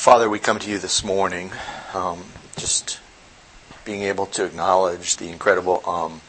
[0.00, 1.52] Father, we come to you this morning
[1.92, 2.24] um,
[2.56, 2.98] just
[3.84, 6.22] being able to acknowledge the incredible um,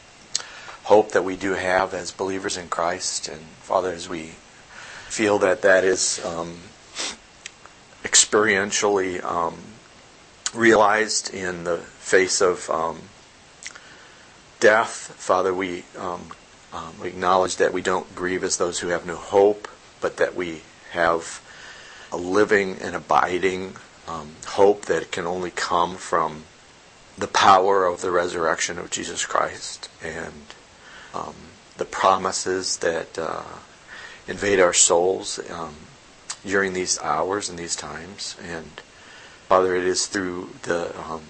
[0.82, 3.28] hope that we do have as believers in Christ.
[3.28, 4.32] And Father, as we
[5.08, 6.58] feel that that is um,
[8.02, 9.56] experientially um,
[10.52, 13.00] realized in the face of um,
[14.60, 16.28] death, Father, we, um,
[17.00, 19.66] we acknowledge that we don't grieve as those who have no hope,
[20.02, 21.41] but that we have
[22.12, 23.74] a living and abiding
[24.06, 26.44] um, hope that can only come from
[27.16, 30.44] the power of the resurrection of Jesus Christ and
[31.14, 31.34] um,
[31.76, 33.42] the promises that uh,
[34.28, 35.74] invade our souls um,
[36.44, 38.36] during these hours and these times.
[38.42, 38.80] And
[39.48, 41.22] Father, it is through the um,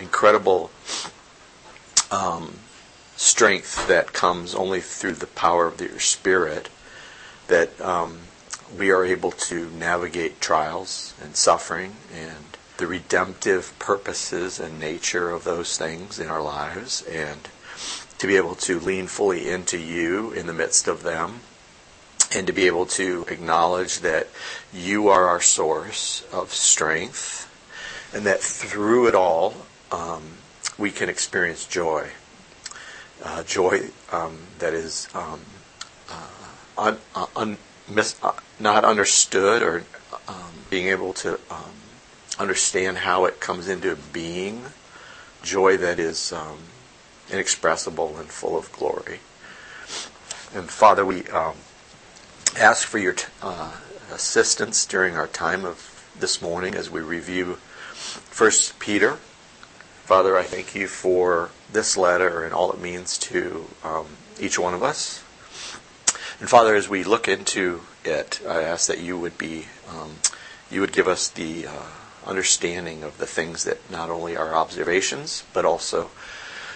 [0.00, 0.70] incredible
[2.10, 2.58] um,
[3.16, 6.68] strength that comes only through the power of your Spirit
[7.48, 8.18] that um,
[8.74, 15.44] we are able to navigate trials and suffering and the redemptive purposes and nature of
[15.44, 17.48] those things in our lives and
[18.18, 21.40] to be able to lean fully into you in the midst of them
[22.34, 24.28] and to be able to acknowledge that
[24.72, 27.50] you are our source of strength
[28.14, 29.54] and that through it all
[29.92, 30.22] um,
[30.78, 32.08] we can experience joy.
[33.24, 33.80] Uh, joy
[34.12, 35.40] um, that is um,
[36.10, 36.28] uh,
[36.78, 37.56] un, uh, un,
[37.88, 39.84] mis, uh, not understood or
[40.28, 41.72] um, being able to um,
[42.38, 44.64] understand how it comes into being,
[45.42, 46.58] joy that is um,
[47.30, 49.20] inexpressible and full of glory.
[50.54, 51.56] And Father, we um,
[52.58, 53.72] ask for your t- uh,
[54.12, 57.54] assistance during our time of this morning as we review
[57.94, 59.18] First Peter.
[60.04, 64.06] Father, I thank you for this letter and all it means to um,
[64.40, 65.22] each one of us.
[66.38, 70.16] And Father, as we look into it, I ask that you would be, um,
[70.70, 71.82] you would give us the uh,
[72.26, 76.10] understanding of the things that not only are observations, but also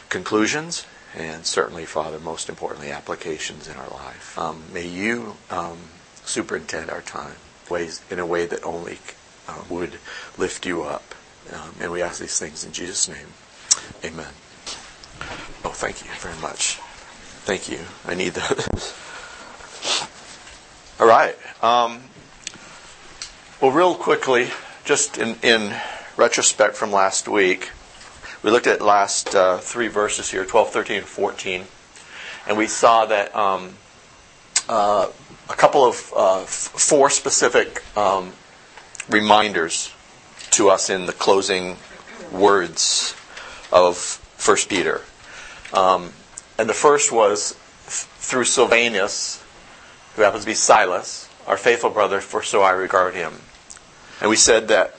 [0.09, 4.39] conclusions, and certainly, Father, most importantly, applications in our life.
[4.39, 5.79] Um, may you um,
[6.25, 7.37] superintend our time
[7.69, 8.99] ways in a way that only
[9.49, 9.99] uh, would
[10.39, 11.15] lift you up.
[11.53, 13.27] Um, and we ask these things in Jesus' name.
[14.05, 14.33] Amen.
[15.65, 16.77] Oh, thank you very much.
[17.45, 17.81] Thank you.
[18.07, 18.95] I need those.
[21.01, 21.35] All right.
[21.63, 22.03] Um,
[23.63, 24.49] well, real quickly,
[24.85, 25.75] just in, in
[26.19, 27.71] retrospect from last week,
[28.43, 31.65] we looked at last uh, three verses here 12, 13, and 14.
[32.47, 33.77] And we saw that um,
[34.69, 35.09] uh,
[35.49, 38.35] a couple of uh, f- four specific um,
[39.09, 39.95] reminders
[40.51, 41.79] to us in the closing
[42.31, 43.17] words
[43.73, 45.01] of First Peter.
[45.73, 46.13] Um,
[46.59, 47.57] and the first was
[47.87, 49.40] through Silvanus,
[50.17, 53.35] who happens to be Silas, our faithful brother, for so I regard him.
[54.21, 54.95] And we said that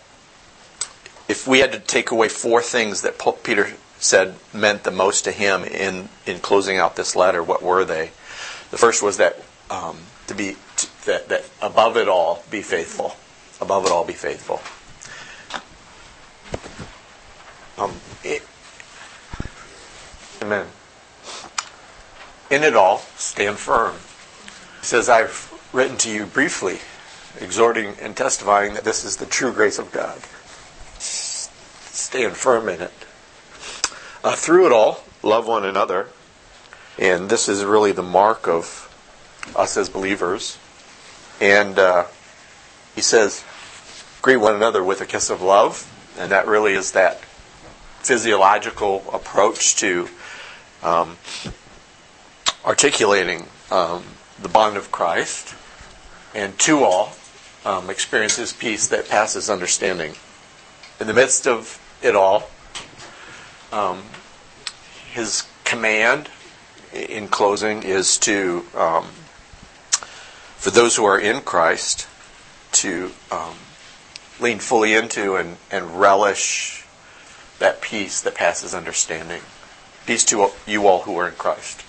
[1.27, 5.31] if we had to take away four things that Peter said meant the most to
[5.31, 8.11] him in, in closing out this letter, what were they?
[8.71, 10.55] The first was that um, to be
[11.05, 13.15] that, that above it all, be faithful.
[13.59, 14.61] Above it all, be faithful.
[17.77, 18.43] Um, it,
[20.41, 20.67] amen.
[22.49, 23.95] In it all, stand firm.
[24.81, 26.79] He says, I've written to you briefly,
[27.39, 30.19] exhorting and testifying that this is the true grace of God.
[30.99, 32.91] Stand firm in it.
[34.23, 36.07] Uh, through it all, love one another.
[36.97, 38.87] And this is really the mark of
[39.55, 40.57] us as believers.
[41.39, 42.05] And uh,
[42.95, 43.43] he says,
[44.21, 45.87] greet one another with a kiss of love.
[46.17, 47.19] And that really is that
[47.99, 50.09] physiological approach to
[50.83, 51.17] um,
[52.65, 54.03] articulating um,
[54.41, 55.55] the bond of Christ,
[56.33, 57.13] and to all
[57.65, 60.13] um, experiences peace that passes understanding.
[60.99, 62.49] In the midst of it all,
[63.71, 64.03] um,
[65.13, 66.29] his command
[66.93, 69.05] in closing is to, um,
[70.57, 72.07] for those who are in Christ,
[72.73, 73.55] to um,
[74.39, 76.85] lean fully into and, and relish
[77.59, 79.41] that peace that passes understanding.
[80.05, 81.83] Peace to you all who are in Christ.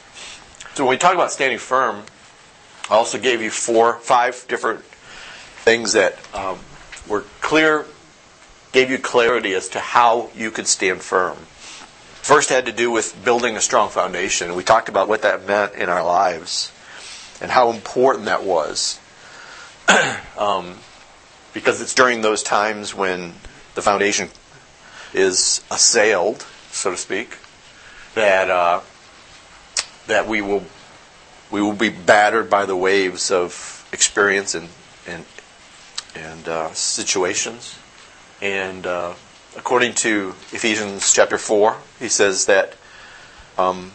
[0.75, 2.05] So when we talk about standing firm,
[2.93, 4.85] I also gave you four, five different
[5.65, 6.59] things that um,
[7.09, 7.87] were clear,
[8.73, 11.39] gave you clarity as to how you could stand firm.
[12.21, 14.55] First had to do with building a strong foundation.
[14.55, 16.71] We talked about what that meant in our lives
[17.41, 19.01] and how important that was.
[20.39, 20.77] um,
[21.55, 23.33] because it's during those times when
[23.75, 24.29] the foundation
[25.15, 27.39] is assailed, so to speak,
[28.17, 28.81] that uh,
[30.09, 30.67] that we will
[31.53, 34.69] we will be battered by the waves of experience and
[35.07, 35.25] and
[36.17, 37.79] and uh, situations.
[38.41, 39.15] And uh,
[39.57, 42.75] according to Ephesians chapter 4, he says that
[43.57, 43.93] um,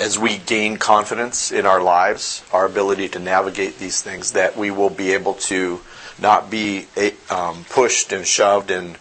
[0.00, 4.70] as we gain confidence in our lives, our ability to navigate these things, that we
[4.70, 5.80] will be able to
[6.18, 6.86] not be
[7.30, 8.98] um, pushed and shoved and,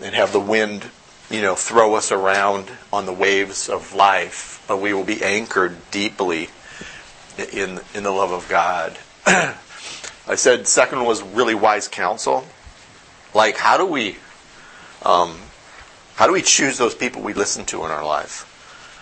[0.00, 0.86] and have the wind,
[1.30, 5.76] you know, throw us around on the waves of life, but we will be anchored
[5.90, 6.48] deeply
[7.38, 8.98] in, in the love of God.
[9.26, 12.46] I said second was really wise counsel.
[13.34, 14.16] Like, how do we,
[15.04, 15.36] um,
[16.14, 18.48] how do we choose those people we listen to in our life?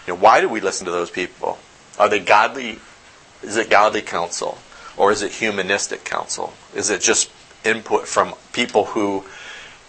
[0.07, 1.59] You know, why do we listen to those people?
[1.99, 2.79] Are they godly?
[3.43, 4.59] Is it godly counsel,
[4.97, 6.53] or is it humanistic counsel?
[6.75, 7.31] Is it just
[7.65, 9.25] input from people who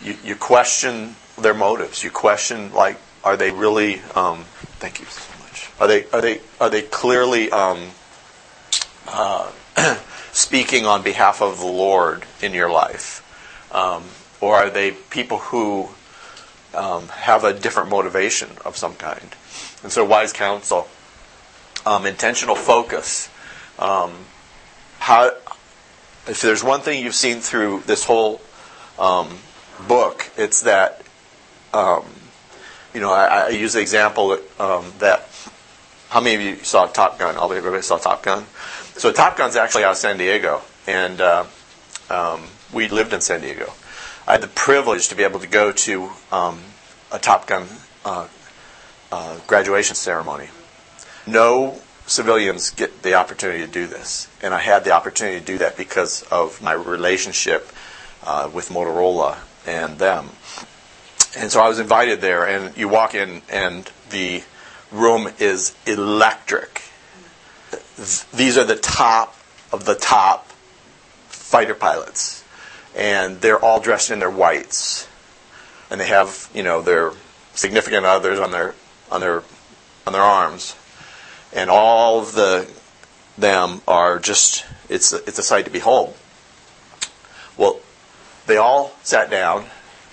[0.01, 2.03] you, you question their motives?
[2.03, 4.01] You question like, are they really?
[4.15, 4.43] Um,
[4.79, 5.69] thank you so much.
[5.79, 7.91] Are they are they are they clearly um,
[9.07, 9.51] uh,
[10.31, 13.27] speaking on behalf of the Lord in your life?
[13.71, 14.03] Um,
[14.39, 15.89] or are they people who
[16.73, 19.35] um, have a different motivation of some kind?
[19.83, 20.87] And so, wise counsel,
[21.85, 23.29] um, intentional focus.
[23.79, 24.11] Um,
[24.99, 25.31] how,
[26.27, 28.41] if there's one thing you've seen through this whole
[28.99, 29.37] um,
[29.87, 31.01] book, it's that,
[31.73, 32.05] um,
[32.93, 35.27] you know, I, I, use the example um, that
[36.09, 37.37] how many of you saw Top Gun?
[37.37, 38.45] All everybody saw Top Gun.
[39.01, 41.45] So Top Gun's actually out of San Diego, and uh,
[42.11, 43.73] um, we lived in San Diego.
[44.27, 46.59] I had the privilege to be able to go to um,
[47.11, 47.65] a Top Gun
[48.05, 48.27] uh,
[49.11, 50.49] uh, graduation ceremony.
[51.25, 55.57] No civilians get the opportunity to do this, and I had the opportunity to do
[55.57, 57.71] that because of my relationship
[58.23, 60.29] uh, with Motorola and them.
[61.35, 64.43] And so I was invited there, and you walk in, and the
[64.91, 66.80] room is electric
[68.33, 69.35] these are the top
[69.71, 70.47] of the top
[71.27, 72.43] fighter pilots,
[72.95, 75.07] and they're all dressed in their whites,
[75.89, 77.11] and they have you know their
[77.53, 78.73] significant others on their
[79.11, 79.43] on their
[80.07, 80.75] on their arms,
[81.53, 82.67] and all of the
[83.37, 86.15] them are just it's a, it's a sight to behold.
[87.57, 87.79] Well,
[88.47, 89.65] they all sat down,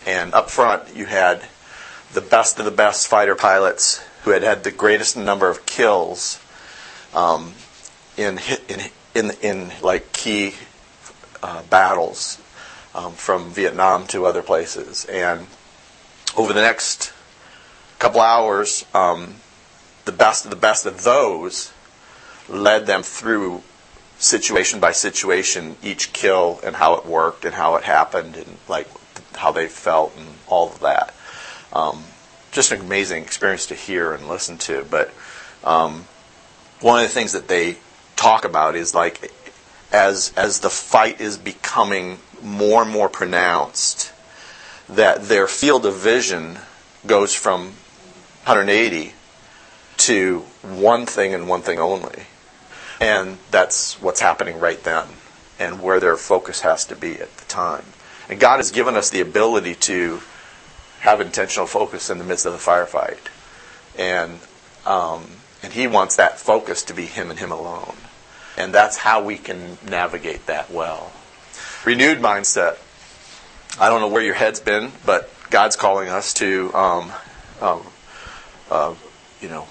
[0.06, 1.42] and up front you had
[2.12, 6.40] the best of the best fighter pilots who had had the greatest number of kills
[7.14, 7.54] um,
[8.18, 8.38] in
[8.68, 8.80] in
[9.14, 10.54] in, in like key
[11.42, 12.40] uh, battles
[12.94, 15.04] um, from Vietnam to other places.
[15.06, 15.46] And
[16.36, 17.12] over the next
[17.98, 19.36] couple hours, um,
[20.04, 21.72] the best of the best of those
[22.48, 23.62] led them through
[24.18, 28.88] situation by situation, each kill and how it worked and how it happened and like
[29.34, 31.14] how they felt and all of that.
[31.72, 32.02] Um,
[32.50, 34.84] just an amazing experience to hear and listen to.
[34.90, 35.12] But
[35.62, 36.06] um,
[36.80, 37.76] one of the things that they
[38.18, 39.32] talk about is like
[39.92, 44.12] as as the fight is becoming more and more pronounced,
[44.88, 46.58] that their field of vision
[47.06, 47.72] goes from
[48.44, 49.14] 180
[49.96, 52.24] to one thing and one thing only.
[53.00, 55.06] And that's what's happening right then
[55.58, 57.84] and where their focus has to be at the time.
[58.28, 60.20] And God has given us the ability to
[61.00, 63.18] have intentional focus in the midst of the firefight.
[63.96, 64.38] And,
[64.86, 65.26] um,
[65.62, 67.96] and He wants that focus to be Him and Him alone.
[68.58, 71.12] And that's how we can navigate that well.
[71.84, 72.76] Renewed mindset.
[73.80, 77.12] I don't know where your head's been, but God's calling us to, um,
[77.60, 77.86] um,
[78.68, 78.94] uh,
[79.40, 79.68] you know,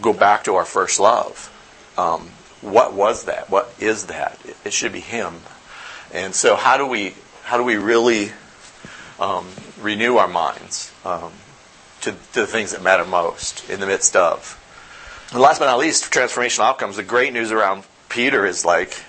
[0.00, 1.50] go back to our first love.
[1.98, 2.28] Um,
[2.60, 3.50] what was that?
[3.50, 4.38] What is that?
[4.44, 5.40] It, it, should be Him.
[6.14, 8.30] And so, how do we how do we really
[9.18, 9.48] um,
[9.80, 11.32] renew our minds um,
[12.02, 14.56] to, to the things that matter most in the midst of?
[15.32, 16.96] And last but not least, transformational outcomes.
[16.96, 19.04] The great news around Peter is like,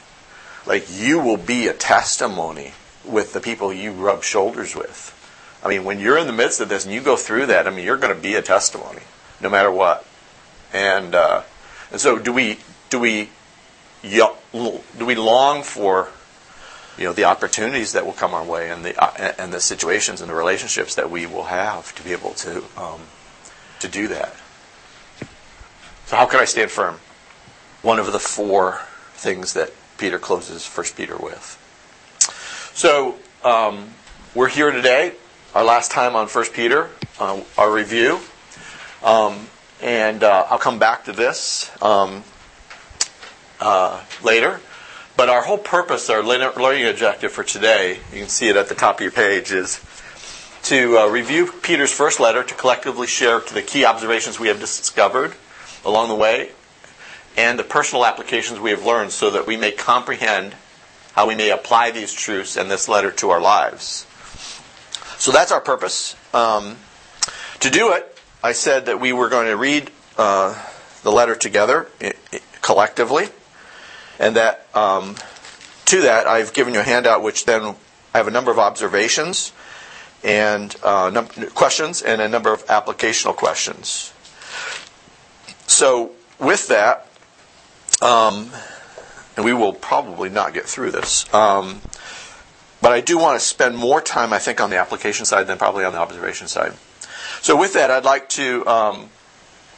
[0.66, 5.18] like you will be a testimony with the people you rub shoulders with.
[5.64, 7.72] I mean, when you're in the midst of this and you go through that, I
[7.72, 9.02] mean, you're going to be a testimony,
[9.42, 10.06] no matter what.
[10.74, 11.44] And uh,
[11.92, 13.30] and so, do we do we
[14.04, 16.10] do we long for
[16.98, 20.22] you know the opportunities that will come our way and the uh, and the situations
[20.22, 23.02] and the relationships that we will have to be able to um,
[23.80, 24.34] to do that.
[26.06, 27.00] So, how can I stand firm?
[27.82, 28.82] One of the four
[29.22, 31.58] things that Peter closes First Peter with.
[32.74, 33.92] So um,
[34.34, 35.14] we're here today,
[35.54, 38.20] our last time on First Peter, uh, our review,
[39.04, 39.48] um,
[39.80, 42.24] and uh, I'll come back to this um,
[43.60, 44.60] uh, later.
[45.16, 48.76] But our whole purpose, our learning objective for today, you can see it at the
[48.76, 49.80] top of your page, is
[50.64, 55.34] to uh, review Peter's first letter to collectively share the key observations we have discovered
[55.86, 56.52] along the way
[57.38, 60.56] and the personal applications we have learned so that we may comprehend
[61.14, 64.06] how we may apply these truths and this letter to our lives.
[65.18, 66.16] So that's our purpose.
[66.34, 66.78] Um,
[67.60, 70.60] to do it, I said that we were going to read uh,
[71.04, 71.88] the letter together
[72.62, 73.28] collectively,
[74.20, 75.16] and that um,
[75.86, 77.76] to that I've given you a handout, which then
[78.14, 79.52] I have a number of observations
[80.24, 84.14] and uh, num- questions and a number of applicational questions.
[85.68, 87.08] So with that,
[88.02, 88.50] um,
[89.36, 91.32] and we will probably not get through this.
[91.34, 91.82] Um,
[92.82, 95.58] but I do want to spend more time, I think, on the application side than
[95.58, 96.74] probably on the observation side.
[97.42, 99.10] So, with that, I'd like to um,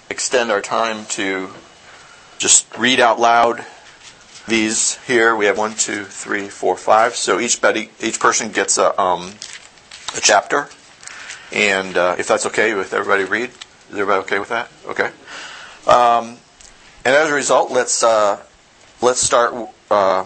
[0.10, 1.50] extend our time to
[2.38, 3.66] just read out loud
[4.48, 5.36] these here.
[5.36, 7.16] We have one, two, three, four, five.
[7.16, 9.34] So each buddy, each person gets a, um,
[10.16, 10.68] a chapter,
[11.52, 13.50] and uh, if that's okay with everybody, read.
[13.50, 14.70] Is everybody okay with that?
[14.88, 15.10] Okay.
[15.88, 16.38] Um,
[17.06, 18.42] and as a result, let's uh,
[19.02, 19.54] let's start.
[19.90, 20.26] Uh,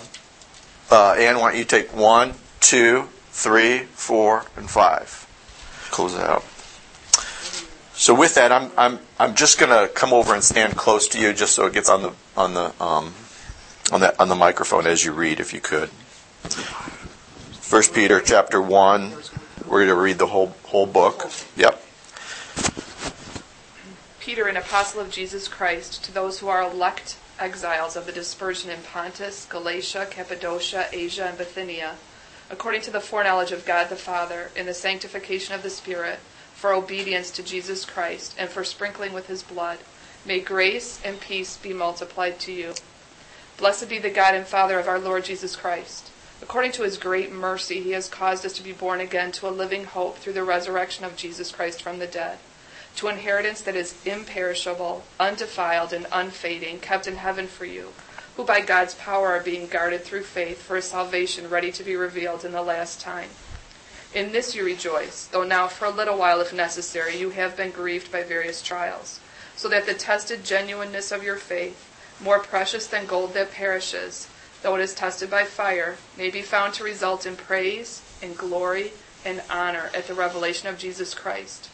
[0.90, 5.26] uh, Anne, why don't you take one, two, three, four, and five.
[5.92, 6.44] Close it out.
[7.94, 11.20] So with that, I'm I'm I'm just going to come over and stand close to
[11.20, 13.14] you, just so it gets on the on the um,
[13.92, 15.90] on that on the microphone as you read, if you could.
[17.60, 19.14] First Peter chapter one.
[19.66, 21.30] We're going to read the whole whole book.
[21.58, 21.84] Yep.
[24.28, 28.70] Peter, an apostle of Jesus Christ, to those who are elect exiles of the dispersion
[28.70, 31.96] in Pontus, Galatia, Cappadocia, Asia, and Bithynia,
[32.52, 36.20] according to the foreknowledge of God the Father, in the sanctification of the Spirit,
[36.54, 39.78] for obedience to Jesus Christ, and for sprinkling with his blood,
[40.26, 42.74] may grace and peace be multiplied to you.
[43.56, 46.12] Blessed be the God and Father of our Lord Jesus Christ.
[46.42, 49.52] According to his great mercy, he has caused us to be born again to a
[49.52, 52.40] living hope through the resurrection of Jesus Christ from the dead,
[52.98, 57.94] to inheritance that is imperishable, undefiled, and unfading, kept in heaven for you,
[58.36, 61.96] who by God's power are being guarded through faith for a salvation ready to be
[61.96, 63.30] revealed in the last time.
[64.16, 67.70] In this you rejoice, though now for a little while, if necessary, you have been
[67.70, 69.20] grieved by various trials,
[69.56, 71.84] so that the tested genuineness of your faith,
[72.20, 74.28] more precious than gold that perishes,
[74.64, 78.92] though it is tested by fire, may be found to result in praise, and glory,
[79.24, 81.70] and honor at the revelation of Jesus Christ.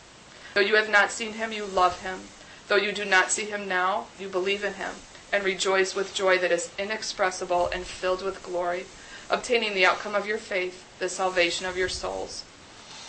[0.54, 2.20] Though you have not seen him, you love him.
[2.68, 4.92] Though you do not see him now, you believe in him,
[5.32, 8.86] and rejoice with joy that is inexpressible and filled with glory,
[9.30, 12.44] obtaining the outcome of your faith, the salvation of your souls.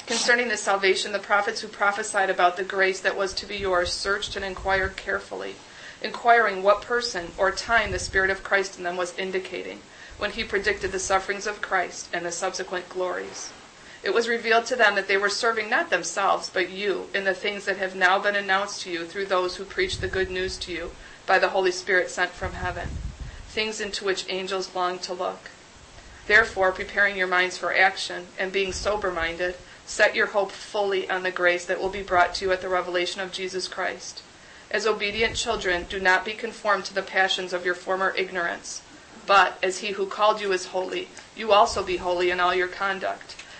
[0.07, 3.93] Concerning this salvation, the prophets who prophesied about the grace that was to be yours
[3.93, 5.55] searched and inquired carefully,
[6.03, 9.81] inquiring what person or time the Spirit of Christ in them was indicating
[10.19, 13.51] when he predicted the sufferings of Christ and the subsequent glories.
[14.05, 17.33] It was revealed to them that they were serving not themselves, but you, in the
[17.33, 20.59] things that have now been announced to you through those who preach the good news
[20.59, 20.91] to you
[21.25, 22.91] by the Holy Spirit sent from heaven,
[23.49, 25.51] things into which angels long to look.
[26.27, 29.55] Therefore, preparing your minds for action, and being sober minded,
[29.87, 32.69] set your hope fully on the grace that will be brought to you at the
[32.69, 34.23] revelation of Jesus Christ.
[34.71, 38.83] As obedient children, do not be conformed to the passions of your former ignorance,
[39.27, 42.69] but, as he who called you is holy, you also be holy in all your
[42.69, 43.37] conduct,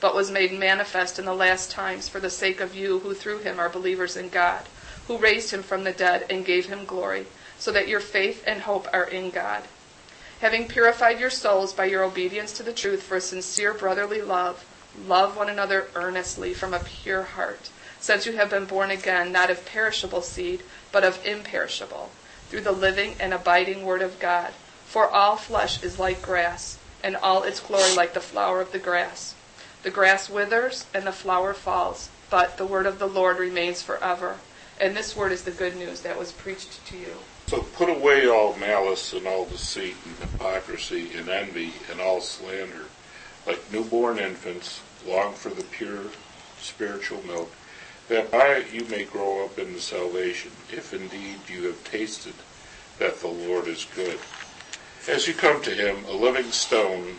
[0.00, 3.38] but was made manifest in the last times for the sake of you who through
[3.38, 4.68] him are believers in God,
[5.06, 7.26] who raised him from the dead and gave him glory,
[7.58, 9.64] so that your faith and hope are in God
[10.40, 14.66] having purified your souls by your obedience to the truth for a sincere brotherly love,
[15.06, 19.50] love one another earnestly from a pure heart, since you have been born again, not
[19.50, 20.62] of perishable seed,
[20.92, 22.10] but of imperishable,
[22.48, 24.52] through the living and abiding Word of God.
[24.84, 28.78] For all flesh is like grass, and all its glory like the flower of the
[28.78, 29.34] grass.
[29.86, 34.38] The grass withers, and the flower falls, but the word of the Lord remains forever.
[34.80, 37.12] And this word is the good news that was preached to you.
[37.46, 42.86] So put away all malice and all deceit and hypocrisy and envy and all slander.
[43.46, 46.06] Like newborn infants, long for the pure
[46.58, 47.52] spiritual milk,
[48.08, 52.34] that by it you may grow up into salvation, if indeed you have tasted
[52.98, 54.18] that the Lord is good.
[55.08, 57.18] As you come to him, a living stone,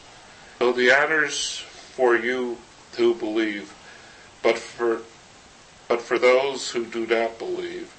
[0.61, 2.59] So the honors for you
[2.95, 3.73] who believe,
[4.43, 5.01] but for
[5.87, 7.91] but for those who do not believe,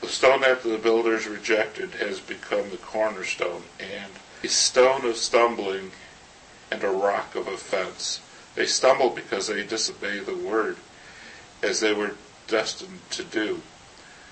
[0.00, 4.10] the stone that the builders rejected has become the cornerstone, and
[4.42, 5.92] a stone of stumbling
[6.72, 8.20] and a rock of offense.
[8.56, 10.78] They stumble because they disobey the word,
[11.62, 12.16] as they were
[12.48, 13.62] destined to do.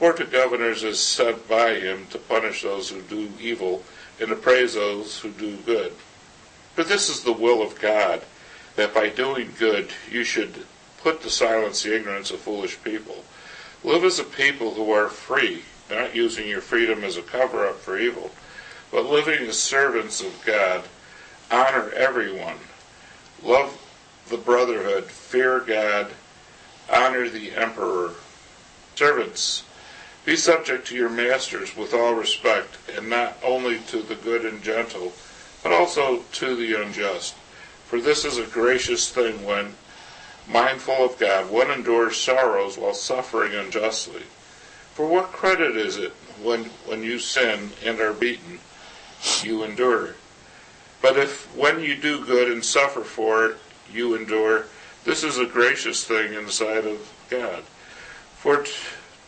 [0.00, 3.82] or to governors is sent by him to punish those who do evil
[4.20, 5.92] and to praise those who do good.
[6.74, 8.22] For this is the will of God,
[8.76, 10.66] that by doing good you should
[11.02, 13.24] put to silence the ignorance of foolish people.
[13.84, 17.76] Live as a people who are free, not using your freedom as a cover up
[17.76, 18.30] for evil,
[18.90, 20.84] but living as servants of God.
[21.50, 22.56] Honor everyone.
[23.42, 23.78] Love
[24.28, 25.04] the brotherhood.
[25.04, 26.10] Fear God.
[26.92, 28.14] Honor the emperor.
[28.94, 29.64] Servants,
[30.24, 34.62] be subject to your masters with all respect, and not only to the good and
[34.62, 35.12] gentle,
[35.62, 37.34] but also to the unjust.
[37.86, 39.74] For this is a gracious thing when,
[40.48, 44.22] mindful of God, one endures sorrows while suffering unjustly.
[44.94, 48.60] For what credit is it when, when you sin and are beaten,
[49.42, 50.14] you endure?
[51.02, 53.56] But if when you do good and suffer for it,
[53.92, 54.66] you endure,
[55.04, 57.62] this is a gracious thing in the sight of God.
[58.36, 58.72] For t-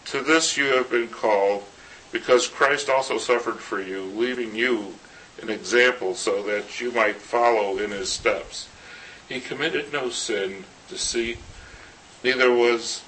[0.06, 1.64] to this you have been called,
[2.12, 4.94] because Christ also suffered for you, leaving you
[5.42, 8.68] an example so that you might follow in his steps.
[9.28, 11.38] He committed no sin, deceit,
[12.22, 13.02] neither was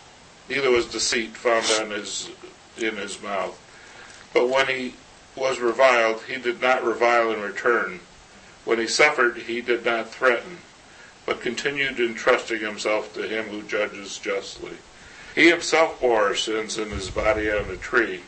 [0.48, 2.30] neither was deceit found on his
[2.76, 3.58] in his mouth.
[4.34, 4.94] But when he
[5.36, 8.00] was reviled, he did not revile in return.
[8.64, 10.58] When he suffered, he did not threaten,
[11.24, 14.76] but continued entrusting himself to him who judges justly.
[15.38, 18.22] He himself bore our sins in his body on the tree,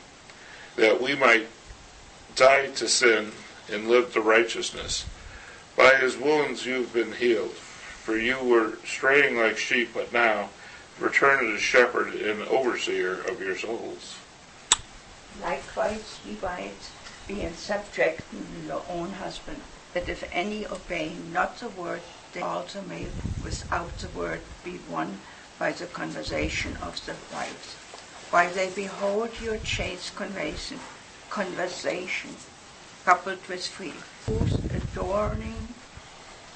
[0.76, 1.48] that we might
[2.36, 3.32] die to sin
[3.68, 5.06] and live to righteousness.
[5.76, 10.50] By his wounds you have been healed, for you were straying like sheep, but now
[11.00, 14.16] return to the shepherd and overseer of your souls.
[15.42, 16.92] Likewise, ye wives,
[17.26, 19.60] be in subjection to your own husband,
[19.94, 22.02] that if any obey not the word,
[22.34, 23.08] they also may
[23.42, 25.18] without the word be won
[25.60, 27.74] by the conversation of the wives,
[28.30, 30.80] while they behold your chaste conversation,
[31.28, 32.34] conversation
[33.04, 33.92] coupled with free,
[34.26, 35.68] whose adorning,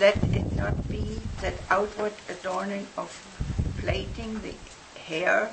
[0.00, 3.12] let it not be that outward adorning of
[3.78, 4.54] plaiting the
[5.00, 5.52] hair,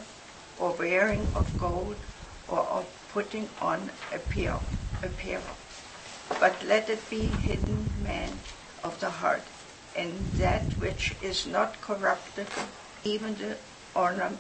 [0.57, 1.97] or wearing of gold,
[2.47, 4.63] or of putting on apparel,
[5.03, 5.43] apparel.
[6.39, 8.39] But let it be hidden man
[8.81, 9.43] of the heart,
[9.95, 12.69] and that which is not corruptible,
[13.03, 13.57] even the
[13.95, 14.39] ornament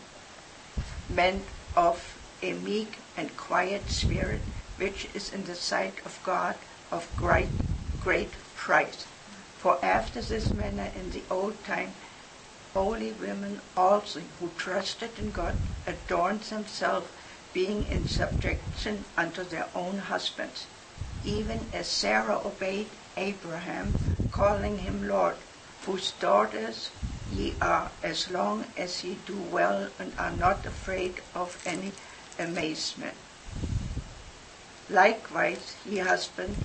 [1.75, 4.41] of a meek and quiet spirit,
[4.77, 6.55] which is in the sight of God
[6.91, 7.49] of great,
[8.03, 9.05] great price.
[9.57, 11.93] For after this manner in the old time,
[12.73, 17.07] holy women also who trusted in God adorned themselves,
[17.53, 20.65] being in subjection unto their own husbands,
[21.25, 23.93] even as Sarah obeyed Abraham,
[24.31, 25.35] calling him Lord,
[25.85, 26.89] whose daughters
[27.31, 31.91] ye are uh, as long as ye do well and are not afraid of any
[32.37, 33.15] amazement.
[34.89, 36.57] Likewise, ye husband,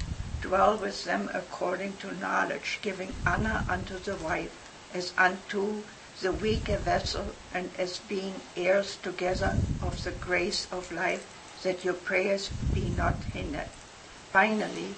[0.42, 4.50] dwell with them according to knowledge, giving honor unto the wife
[4.92, 5.82] as unto
[6.20, 11.26] the weaker vessel, and as being heirs together of the grace of life,
[11.62, 13.68] that your prayers be not hindered.
[14.32, 14.94] Finally,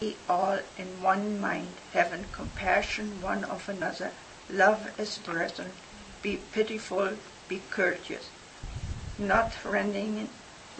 [0.00, 4.12] be all in one mind, having compassion one of another,
[4.52, 5.70] love as brethren,
[6.22, 7.10] be pitiful,
[7.48, 8.28] be courteous,
[9.18, 10.28] not rendering,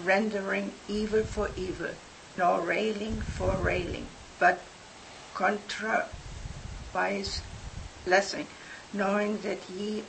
[0.04, 1.90] rendering evil for evil,
[2.36, 4.06] nor railing for railing,
[4.38, 4.60] but
[5.34, 6.06] contra,
[6.92, 7.40] by his
[8.04, 8.46] blessing,
[8.92, 10.02] knowing that ye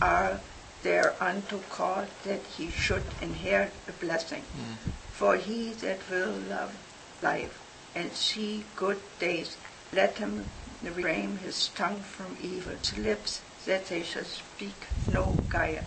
[0.00, 0.38] are
[0.82, 4.42] thereunto called that he should inherit a blessing.
[4.42, 4.74] Hmm.
[5.12, 6.76] For he that will love
[7.22, 7.58] life
[7.94, 9.56] and see good days,
[9.92, 10.46] let him
[10.82, 15.84] refrain his tongue from evil, lips that they shall speak no guile.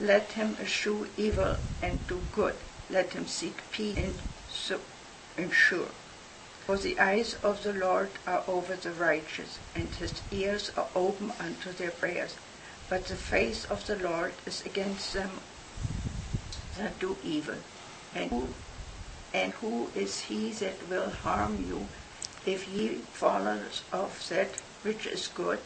[0.00, 2.54] Let him eschew evil and do good.
[2.90, 4.14] Let him seek peace and
[4.50, 4.80] so
[5.36, 5.90] ensure.
[6.66, 11.32] For the eyes of the Lord are over the righteous, and his ears are open
[11.40, 12.36] unto their prayers.
[12.88, 15.30] But the face of the Lord is against them
[16.76, 17.56] that do evil.
[18.14, 18.48] And who,
[19.34, 21.88] and who is he that will harm you
[22.48, 23.60] if ye follow
[23.92, 24.48] of that
[24.82, 25.60] which is good?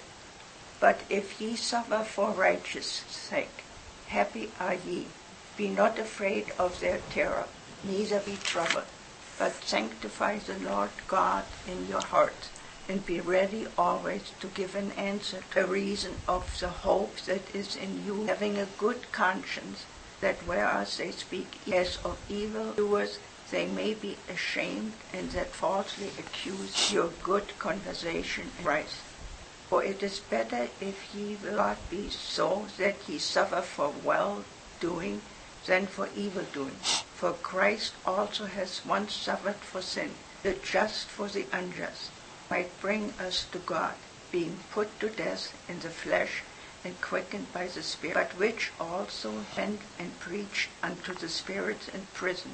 [0.81, 3.63] But if ye suffer for righteous sake,
[4.07, 5.07] happy are ye.
[5.57, 7.47] Be not afraid of their terror,
[7.85, 8.91] neither be troubled,
[9.39, 12.51] but sanctify the Lord God in your hearts,
[12.89, 17.77] and be ready always to give an answer to reason of the hope that is
[17.77, 19.85] in you, having a good conscience,
[20.21, 23.19] that whereas they speak as of evil doers,
[23.53, 28.97] they may be ashamed, and that falsely accuse your good conversation in Christ.
[29.69, 34.43] For it is better if ye will not be so that ye suffer for well
[34.81, 35.21] doing
[35.67, 36.77] than for evil doing.
[37.15, 40.11] For Christ also has once suffered for sin,
[40.43, 42.11] the just for the unjust,
[42.51, 43.95] might bring us to God,
[44.31, 46.43] being put to death in the flesh
[46.85, 52.07] and quickened by the Spirit, but which also went and preached unto the spirits in
[52.15, 52.51] prison,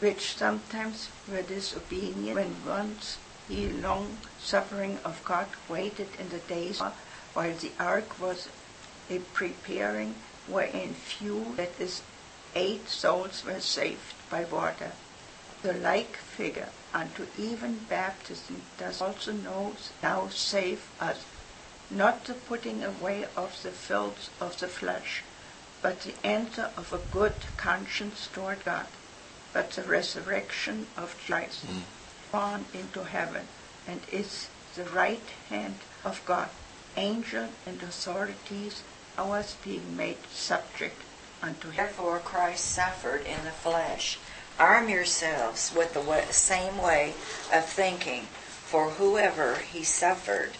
[0.00, 6.80] which sometimes were disobedient when once he long suffering of God waited in the days
[7.34, 8.48] while the ark was
[9.10, 10.14] a preparing,
[10.46, 12.02] wherein few, that is,
[12.54, 14.92] eight souls were saved by water.
[15.62, 21.24] The like figure unto even baptism does also now save us,
[21.90, 25.22] not the putting away of the filth of the flesh,
[25.82, 28.86] but the answer of a good conscience toward God,
[29.52, 31.80] but the resurrection of Christ, mm.
[32.32, 33.46] gone into heaven,
[33.86, 36.48] and is the right hand of God.
[36.96, 38.82] Angel and authorities,
[39.18, 41.00] ours being made subject
[41.42, 41.76] unto him.
[41.76, 44.18] Therefore Christ suffered in the flesh.
[44.58, 47.14] Arm yourselves with the way, same way
[47.52, 50.52] of thinking, for whoever he suffered,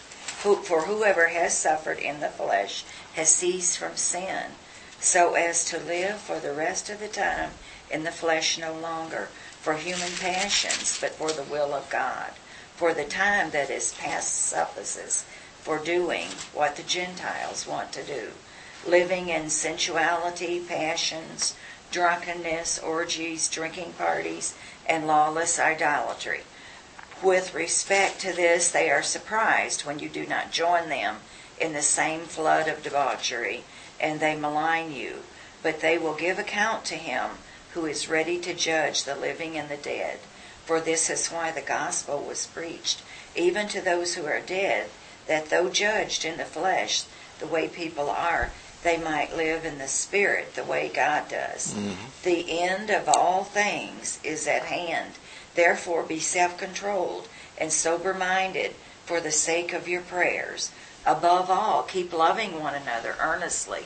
[0.43, 4.51] who, for whoever has suffered in the flesh has ceased from sin,
[4.99, 7.51] so as to live for the rest of the time
[7.91, 9.29] in the flesh no longer
[9.61, 12.31] for human passions, but for the will of God.
[12.75, 15.25] For the time that is past suffices
[15.59, 18.31] for doing what the Gentiles want to do
[18.85, 21.55] living in sensuality, passions,
[21.91, 24.55] drunkenness, orgies, drinking parties,
[24.87, 26.41] and lawless idolatry.
[27.21, 31.17] With respect to this, they are surprised when you do not join them
[31.59, 33.63] in the same flood of debauchery,
[33.99, 35.17] and they malign you.
[35.61, 37.31] But they will give account to him
[37.73, 40.19] who is ready to judge the living and the dead.
[40.65, 43.01] For this is why the gospel was preached,
[43.35, 44.89] even to those who are dead,
[45.27, 47.05] that though judged in the flesh,
[47.39, 48.51] the way people are,
[48.83, 51.73] they might live in the spirit the way God does.
[51.73, 51.93] Mm-hmm.
[52.23, 55.13] The end of all things is at hand.
[55.55, 58.73] Therefore, be self controlled and sober minded
[59.05, 60.71] for the sake of your prayers.
[61.05, 63.85] Above all, keep loving one another earnestly,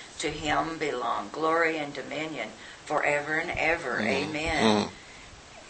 [0.21, 2.49] To him belong glory and dominion
[2.85, 4.01] forever and ever.
[4.01, 4.05] Mm.
[4.05, 4.85] Amen.
[4.85, 4.89] Mm.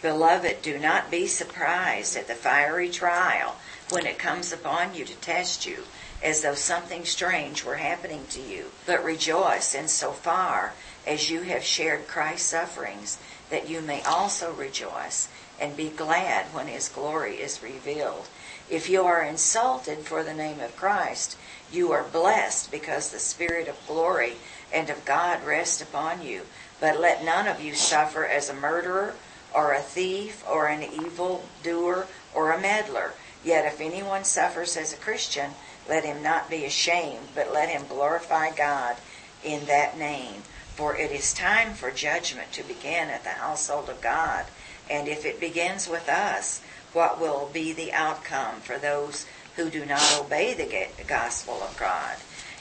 [0.02, 3.56] Beloved, do not be surprised at the fiery trial
[3.88, 5.84] when it comes upon you to test you
[6.22, 10.74] as though something strange were happening to you, but rejoice in so far
[11.06, 13.16] as you have shared Christ's sufferings,
[13.48, 18.26] that you may also rejoice and be glad when his glory is revealed.
[18.68, 21.38] If you are insulted for the name of Christ,
[21.72, 24.34] you are blessed because the Spirit of glory
[24.72, 26.42] and of God rests upon you.
[26.80, 29.14] But let none of you suffer as a murderer,
[29.54, 33.12] or a thief, or an evil doer, or a meddler.
[33.44, 35.52] Yet if anyone suffers as a Christian,
[35.88, 38.96] let him not be ashamed, but let him glorify God
[39.44, 40.42] in that name.
[40.74, 44.46] For it is time for judgment to begin at the household of God.
[44.88, 49.84] And if it begins with us, what will be the outcome for those who do
[49.84, 52.16] not obey the gospel of God.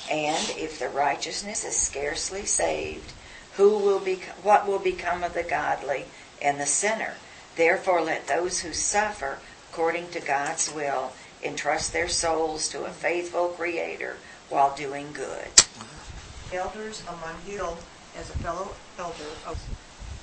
[0.10, 3.14] And if the righteousness is scarcely saved,
[3.56, 6.06] who will be, what will become of the godly
[6.42, 7.16] and the sinner?
[7.56, 9.40] Therefore, let those who suffer
[9.72, 14.18] according to God's will entrust their souls to a faithful Creator
[14.50, 15.48] while doing good.
[16.54, 17.78] elders among you
[18.18, 19.24] as a fellow elder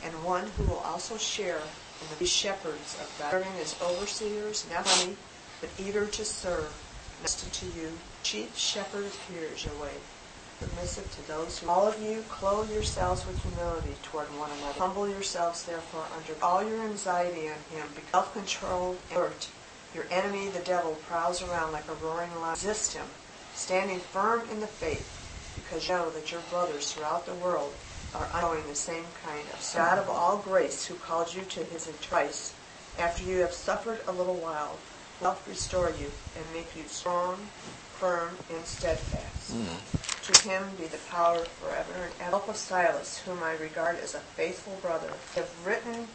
[0.04, 4.84] and one who will also share in the shepherds of God, serving as overseers, not
[4.84, 5.16] money,
[5.60, 6.72] but eager to serve,
[7.20, 9.94] next to you, chief shepherd appears your way,
[10.60, 14.78] submissive to those who, all of you, clothe yourselves with humility toward one another.
[14.78, 19.48] Humble yourselves, therefore, under all your anxiety on him, be self-controlled and alert.
[19.94, 22.52] Your enemy, the devil, prowls around like a roaring lion.
[22.52, 23.06] Resist him,
[23.54, 25.14] standing firm in the faith,
[25.56, 27.72] because you know that your brothers throughout the world
[28.14, 31.90] are undergoing the same kind of God of all grace, who called you to his
[32.08, 32.54] Christ,
[32.98, 34.78] after you have suffered a little while,
[35.20, 37.36] will restore you and make you strong,
[37.98, 39.54] firm, and steadfast.
[40.22, 42.12] To him be the power forever and.
[42.28, 46.08] Help of Silas, whom I regard as a faithful brother, have written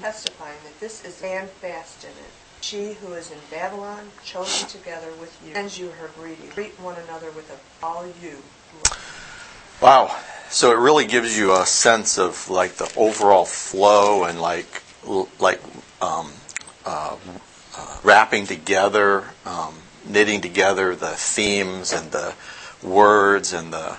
[0.00, 2.32] testifying that this is stand fast in it.
[2.60, 6.48] She who is in Babylon, chosen together with you, sends you her greeting.
[6.54, 8.42] Greet one another with a, all you
[9.80, 10.16] Wow.
[10.48, 14.82] So it really gives you a sense of like the overall flow and like
[15.38, 15.60] like
[16.00, 16.32] um,
[16.84, 17.16] uh,
[17.76, 19.74] uh, wrapping together, um,
[20.06, 22.34] knitting together the themes and the
[22.82, 23.96] words and the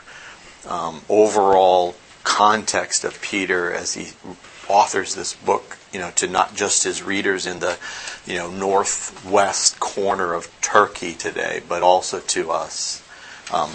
[0.67, 4.13] um, overall context of Peter as he
[4.67, 5.77] authors this book.
[5.93, 7.77] You know, to not just his readers in the
[8.25, 13.01] you know northwest corner of Turkey today, but also to us
[13.53, 13.71] um,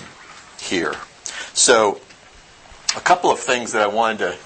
[0.60, 0.94] here.
[1.54, 2.00] So
[2.96, 4.38] a couple of things that I wanted to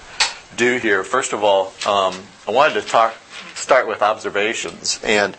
[0.55, 1.03] do here.
[1.03, 2.15] First of all, um,
[2.47, 3.15] I wanted to talk,
[3.55, 5.35] start with observations, and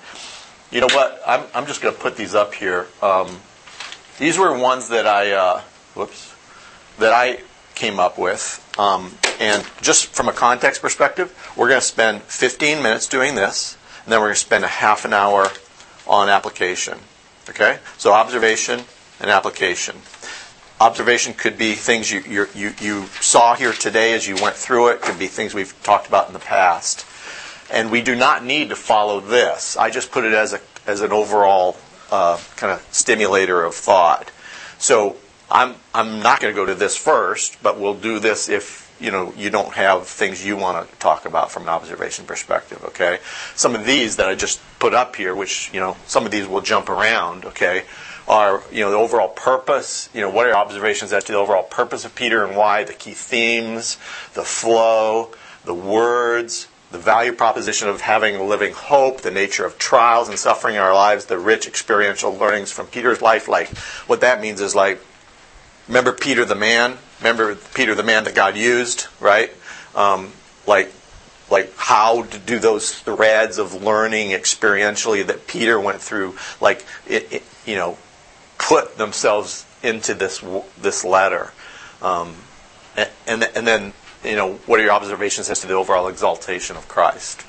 [0.71, 1.23] you know what?
[1.27, 2.89] I'm, I'm just going to put these up here.
[3.01, 3.41] Um,
[4.19, 5.61] these were ones that I, uh,
[5.95, 6.35] whoops,
[6.99, 7.43] that I
[7.75, 12.83] came up with, um, and just from a context perspective, we're going to spend 15
[12.83, 15.49] minutes doing this, and then we're going to spend a half an hour
[16.09, 16.99] on application.
[17.49, 18.81] Okay, so observation
[19.21, 19.97] and application
[20.81, 24.89] observation could be things you, you, you, you saw here today as you went through
[24.89, 27.07] it, could be things we've talked about in the past.
[27.71, 29.77] And we do not need to follow this.
[29.77, 31.77] I just put it as, a, as an overall
[32.11, 34.31] uh, kind of stimulator of thought.
[34.79, 35.17] So
[35.51, 39.11] I'm, I'm not going to go to this first, but we'll do this if you
[39.11, 43.19] know you don't have things you want to talk about from an observation perspective okay
[43.55, 46.47] some of these that i just put up here which you know some of these
[46.47, 47.83] will jump around okay
[48.27, 51.63] are you know the overall purpose you know what are observations as to the overall
[51.63, 53.97] purpose of peter and why the key themes
[54.35, 55.31] the flow
[55.65, 60.39] the words the value proposition of having a living hope the nature of trials and
[60.39, 63.69] suffering in our lives the rich experiential learnings from peter's life like
[64.07, 65.01] what that means is like
[65.89, 66.99] remember peter the man?
[67.21, 69.53] Remember peter the man that god used right?
[69.95, 70.33] Um,
[70.67, 70.93] like
[71.51, 77.33] like how to do those threads of learning experientially that peter went through like it,
[77.33, 77.97] it you know
[78.59, 80.45] put themselves into this
[80.81, 81.53] this letter
[82.03, 82.35] um,
[82.97, 83.93] and, and and then
[84.27, 87.45] you know what are your observations as to the overall exaltation of christ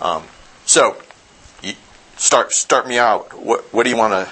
[0.00, 0.22] um,
[0.66, 0.96] so
[2.16, 4.30] start start me out what what do you want to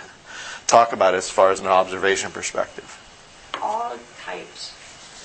[0.66, 3.00] talk about as far as an observation perspective
[3.62, 4.72] all types.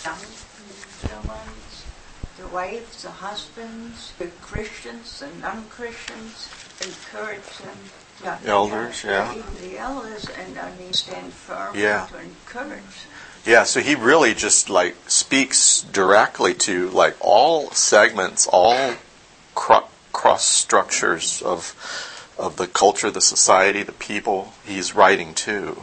[0.06, 1.86] Young ones,
[2.38, 6.50] the wives, the husbands, the Christians, the non-Christians,
[6.82, 7.78] encourage them.
[8.24, 9.32] Yeah, Elders, yeah.
[9.36, 12.08] Even the elders, and I mean, stand firm Yeah.
[12.12, 13.08] to encourage.
[13.46, 18.94] Yeah, so he really just like speaks directly to like all segments, all
[19.56, 21.76] cro- cross structures of
[22.38, 25.82] of the culture, the society, the people he's writing to,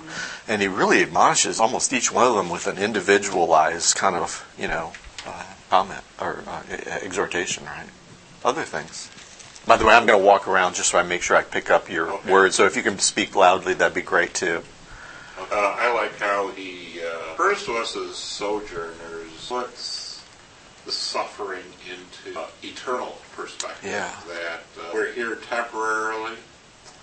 [0.49, 4.69] and he really admonishes almost each one of them with an individualized kind of you
[4.69, 4.93] know
[5.27, 6.63] uh, comment or uh,
[7.03, 7.87] exhortation, right?
[8.45, 9.11] Other things.
[9.67, 11.71] By the way, I'm going to walk around just so I make sure I pick
[11.71, 12.31] up your Okay.
[12.33, 12.55] words.
[12.55, 14.63] So if you can speak loudly, that'd be great too.
[15.51, 20.23] Uh, I like how he uh, refers to us as sojourners, puts
[20.85, 23.91] the suffering into uh, eternal perspective.
[23.91, 24.15] Yeah.
[24.29, 26.37] That uh, we're here temporarily,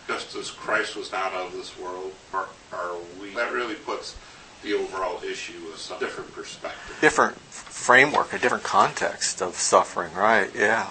[0.07, 2.13] just as Christ was not of this world.
[2.33, 3.33] Are, are we?
[3.35, 4.15] That really puts
[4.63, 6.97] the overall issue as a different perspective.
[7.01, 10.49] different framework, a different context of suffering, right?
[10.55, 10.87] Yeah.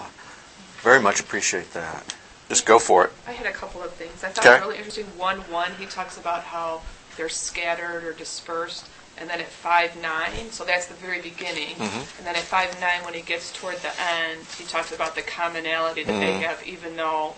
[0.81, 2.15] Very much appreciate that.
[2.47, 3.11] Just go for it.
[3.27, 4.23] I had a couple of things.
[4.23, 4.49] I thought Okay.
[4.49, 5.05] it was really interesting.
[5.17, 6.81] One one, he talks about how
[7.17, 11.75] they're scattered or dispersed, and then at five nine, so that's the very beginning.
[11.75, 12.17] Mm-hmm.
[12.17, 15.21] And then at five nine, when he gets toward the end, he talks about the
[15.21, 16.41] commonality that they Mm-hmm.
[16.41, 17.33] have, even though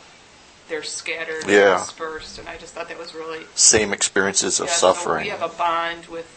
[0.69, 1.73] they're scattered Yeah.
[1.77, 5.23] and dispersed, and I just thought that was really Same experiences of yeah, so suffering.
[5.23, 6.27] we have a bond with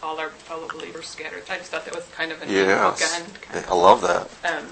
[0.00, 1.42] all our fellow believers scattered.
[1.50, 3.02] I just thought that was kind of an yes.
[3.02, 3.40] bookend.
[3.42, 4.28] Kind I love that.
[4.52, 4.66] um,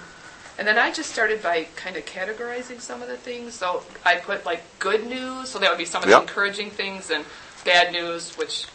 [0.58, 3.54] and then I just started by kind of categorizing some of the things.
[3.54, 6.22] So I put like good news, so that would be some of the Yep.
[6.22, 7.24] encouraging things, and
[7.66, 8.66] bad news, which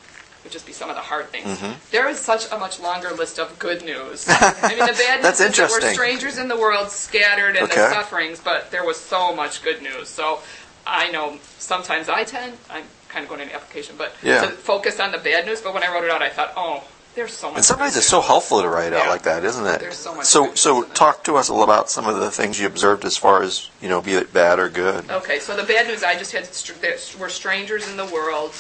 [0.44, 1.48] would just be some of the hard things.
[1.48, 1.74] Mm-hmm.
[1.92, 4.26] There is such a much longer list of good news.
[4.30, 7.76] I mean, the bad news is that we're strangers in the world, scattered in Okay.
[7.76, 10.08] the sufferings, but there was so much good news.
[10.10, 10.40] So
[10.86, 14.42] I know sometimes I tend, I'm kind of going into application, but Yeah.
[14.42, 15.62] to focus on the bad news.
[15.62, 17.58] But when I wrote it out, I thought, oh, there's so much.
[17.58, 19.10] And sometimes it's so helpful to write out Yeah.
[19.12, 19.80] like that, isn't it?
[19.80, 20.96] There's so much So, so news in it.
[20.96, 23.70] talk to us a little about some of the things you observed as far as
[23.82, 25.08] you know, be it bad or good.
[25.12, 26.74] Okay, so the bad news I just had str-
[27.20, 28.54] we're strangers in the world.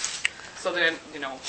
[0.62, 1.39] So then, you know,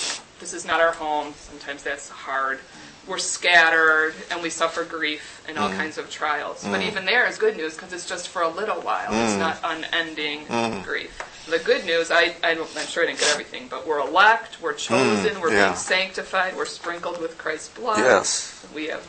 [0.40, 1.34] this is not our home.
[1.36, 2.60] Sometimes that's hard.
[3.06, 5.76] We're scattered and we suffer grief and all mm.
[5.76, 6.64] kinds of trials.
[6.64, 6.86] But mm.
[6.86, 9.10] even there is good news because it's just for a little while.
[9.10, 9.38] It's mm.
[9.38, 10.46] not unending
[10.82, 11.20] grief.
[11.46, 14.72] The good news I, I i'm sure I didn't get everything, but we're elect, we're
[14.72, 15.66] chosen, we're yeah.
[15.66, 17.98] being sanctified, we're sprinkled with Christ's blood.
[17.98, 18.66] Yes.
[18.74, 19.06] We have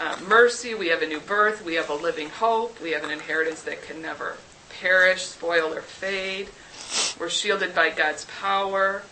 [0.00, 3.10] uh, mercy, we have a new birth, we have a living hope, we have an
[3.10, 4.36] inheritance that can never
[4.80, 6.48] perish, spoil, or fade.
[7.18, 9.02] We're shielded by God's power.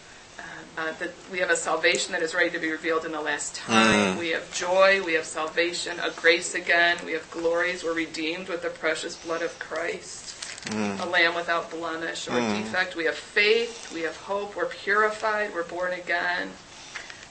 [0.77, 3.55] Uh, that we have a salvation that is ready to be revealed in the last
[3.55, 4.17] time.
[4.17, 4.19] Mm.
[4.19, 7.85] We have joy, we have salvation, a grace again, we have glories.
[7.85, 10.35] We're redeemed with the precious blood of Christ,
[10.71, 11.01] mm.
[11.01, 12.57] a lamb without blemish or mm.
[12.57, 12.97] defect.
[12.97, 16.51] We have faith, we have hope, we're purified, we're born again.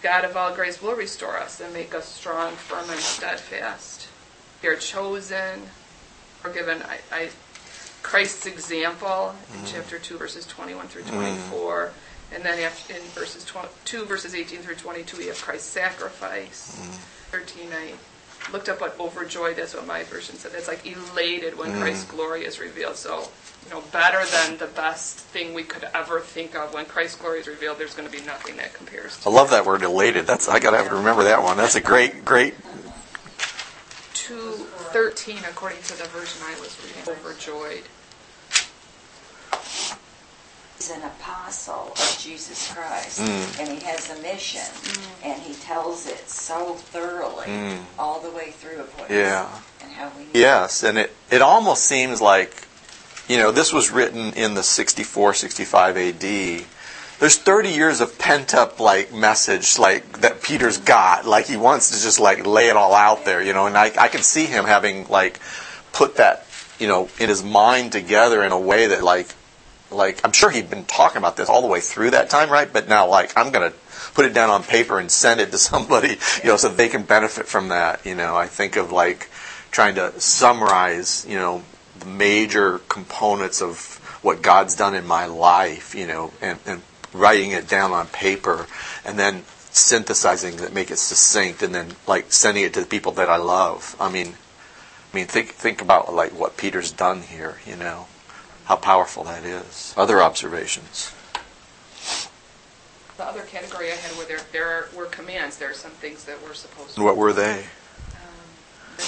[0.01, 4.07] God of all grace will restore us and make us strong, firm, and steadfast.
[4.61, 5.63] We are chosen.
[6.45, 7.29] We're given I, I,
[8.03, 11.91] Christ's example in chapter 2, verses 21 through 24.
[12.33, 16.75] And then after, in verses 12, 2, verses 18 through 22, we have Christ's sacrifice.
[17.31, 17.93] 13, I
[18.51, 20.51] looked up what overjoyed, that's what my version said.
[20.55, 21.81] It's like elated when mm-hmm.
[21.81, 22.95] Christ's glory is revealed.
[22.95, 23.29] So,
[23.65, 26.73] you know, better than the best thing we could ever think of.
[26.73, 29.51] When Christ's glory is revealed, there's going to be nothing that compares to I love
[29.51, 30.25] that word elated.
[30.27, 31.57] That's I gotta have to remember that one.
[31.57, 32.55] That's a great, great.
[34.13, 37.03] 213 according to the version I was reading.
[37.09, 37.83] Overjoyed.
[40.77, 43.59] He's an apostle of Jesus Christ, Mm.
[43.59, 44.61] and he has a mission,
[45.23, 47.47] and he tells it so thoroughly
[47.97, 49.15] all the way through of what Mm.
[49.15, 49.45] Yeah.
[49.81, 52.67] and how we Yes, and it it almost seems like,
[53.27, 56.65] you know, this was written in the 64, 65 A.D.
[57.19, 61.25] There's 30 years of pent up like message like that Peter's got.
[61.25, 63.67] Like he wants to just like lay it all out there, you know.
[63.67, 65.39] And I I can see him having like
[65.93, 66.45] put that
[66.79, 69.27] you know in his mind together in a way that like
[69.93, 72.71] like I'm sure he'd been talking about this all the way through that time, right?
[72.71, 73.73] But now like I'm gonna
[74.13, 77.03] put it down on paper and send it to somebody, you know, so they can
[77.03, 78.05] benefit from that.
[78.05, 79.29] You know, I think of like
[79.71, 81.63] trying to summarize, you know,
[81.99, 86.81] the major components of what God's done in my life, you know, and, and
[87.13, 88.67] writing it down on paper
[89.05, 93.11] and then synthesizing it, make it succinct and then like sending it to the people
[93.13, 93.95] that I love.
[93.99, 94.35] I mean
[95.13, 98.07] I mean think think about like what Peter's done here, you know.
[98.65, 99.93] How powerful that is.
[99.97, 101.13] Other observations.
[103.17, 105.57] The other category I had were there, there are, were commands.
[105.57, 107.59] There are some things that we're supposed to what were they?
[107.59, 109.05] um,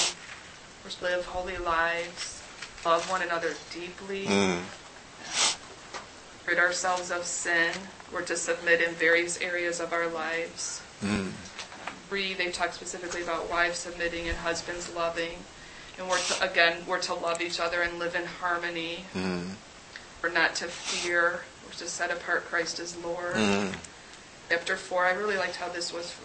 [0.84, 2.42] we're to live holy lives,
[2.86, 4.60] love one another deeply, Mm.
[6.46, 7.72] rid ourselves of sin.
[8.14, 10.82] We're to submit in various areas of our lives.
[11.04, 11.32] Mm.
[12.10, 15.38] Three, they talk specifically about wives submitting and husbands loving.
[15.98, 19.06] And we're to, again, we're to love each other and live in harmony.
[19.14, 19.52] Mm.
[20.22, 21.42] We're not to fear.
[21.66, 23.36] We're to set apart Christ as Lord.
[23.36, 23.76] Mm.
[24.50, 26.16] Chapter four, I really liked how this was.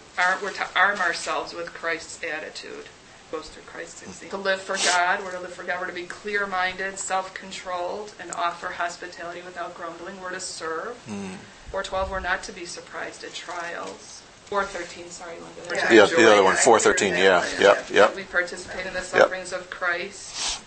[0.43, 2.85] We're to arm ourselves with Christ's attitude.
[3.31, 4.39] Goes through Christ's example.
[4.39, 5.79] To live for God, we're to live for God.
[5.79, 10.19] We're to be clear-minded, self-controlled, and offer hospitality without grumbling.
[10.21, 11.01] We're to serve.
[11.07, 11.35] Mm.
[11.71, 14.21] Four twelve, we're not to be surprised at trials.
[14.51, 15.93] Four thirteen, sorry, Linda.
[15.95, 18.13] Yeah, enjoy the other one, 413, yeah, yep, yep.
[18.17, 20.61] We participate in the sufferings of Christ.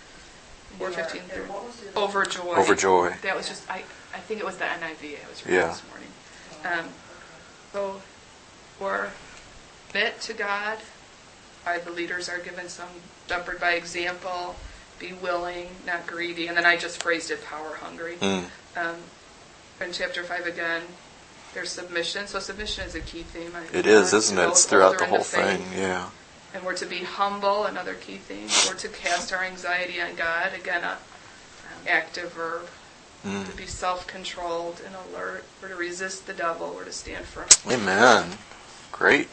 [0.79, 1.45] Four fifteen through
[1.93, 2.55] overjoy.
[2.55, 3.21] Overjoy.
[3.21, 3.85] That was just I.
[4.15, 4.81] I think it was the NIV
[5.23, 5.67] I was reading Yeah.
[5.69, 6.09] this morning.
[6.65, 6.89] Um,
[7.75, 8.01] so,
[8.81, 9.11] or
[9.89, 10.79] submit to God.
[11.67, 12.89] I, the leaders are given some
[13.29, 14.57] shepherd by example.
[14.99, 16.47] Be willing, not greedy.
[16.47, 18.17] And then I just phrased it power hungry.
[18.17, 18.45] Mm.
[18.79, 18.97] Um,
[19.83, 20.85] in chapter five again,
[21.55, 22.27] there's submission.
[22.27, 23.53] So submission is a key theme.
[23.55, 24.49] I It is, isn't it?
[24.49, 25.59] It's throughout the whole faith.
[25.59, 25.81] thing.
[25.81, 26.11] Yeah.
[26.53, 28.49] And we're to be humble, another key theme.
[28.69, 30.99] We're to cast our anxiety on God, again, a
[31.89, 32.69] active verb.
[33.27, 33.51] Mm.
[33.51, 35.45] To be self-controlled and alert.
[35.63, 36.75] We're to resist the devil.
[36.75, 37.49] We're to stand firm.
[37.73, 38.37] Amen.
[38.93, 39.29] Great,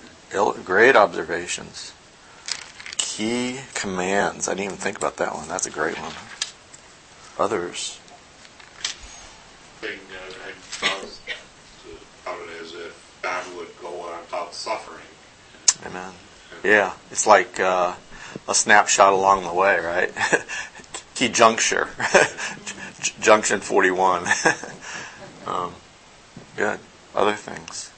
[0.63, 1.91] great observations.
[2.95, 4.47] Key commands.
[4.47, 5.49] I didn't even think about that one.
[5.49, 6.13] That's a great one.
[7.37, 7.99] Others.
[9.81, 11.03] thing uh, I thought
[12.23, 15.05] about it as if God would go about suffering.
[15.85, 16.11] Amen.
[16.65, 17.93] Yeah, it's like uh,
[18.49, 20.11] a snapshot along the way, right?
[21.15, 21.87] Key juncture,
[23.21, 24.25] junction 41.
[25.47, 25.73] um,
[26.57, 26.79] good.
[27.15, 27.91] Other things.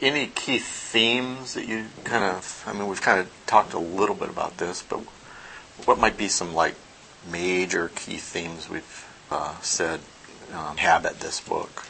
[0.00, 4.14] Any key themes that you kind of, I mean, we've kind of talked a little
[4.14, 5.00] bit about this, but
[5.84, 6.76] what might be some like
[7.30, 10.00] major key themes we've uh, said
[10.54, 11.84] um, habit this book,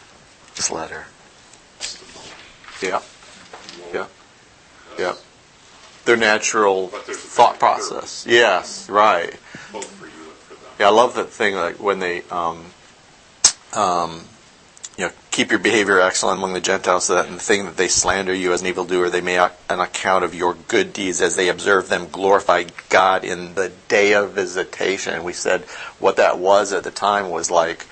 [0.57, 1.07] this letter?
[2.83, 3.03] Yeah.
[3.93, 4.07] Yeah.
[4.99, 5.15] Yeah.
[6.05, 8.27] Their natural But there's a thought process.
[8.29, 9.39] Yes, right.
[9.73, 10.73] both for you and for them.
[10.79, 12.65] Yeah, I love that thing like when they um,
[13.75, 14.25] um,
[15.01, 17.77] you know, keep your behavior excellent among the Gentiles, so that in the thing that
[17.77, 21.37] they slander you as an evildoer, they may an account of your good deeds as
[21.37, 25.15] they observe them glorify God in the day of visitation.
[25.15, 25.63] And we said
[25.99, 27.87] what that was at the time was like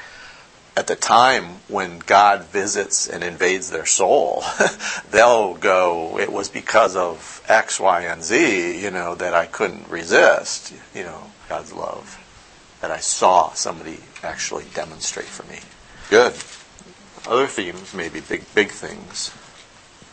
[0.78, 4.44] at the time when God visits and invades their soul,
[5.10, 9.88] they'll go, it was because of X, Y, and Z, you know, that I couldn't
[9.88, 12.24] resist, you know, God's love.
[12.80, 15.58] That I saw somebody actually demonstrate for me.
[16.10, 16.34] Good.
[17.28, 19.32] Other themes, maybe big, big things.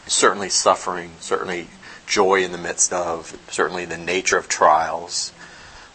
[0.07, 1.67] Certainly suffering, certainly
[2.07, 5.31] joy in the midst of, certainly the nature of trials.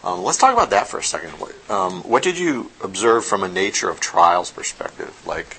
[0.03, 1.31] Um, let's talk about that for a second.
[1.31, 5.21] What, um, what did you observe from a nature of trials perspective?
[5.27, 5.57] Like,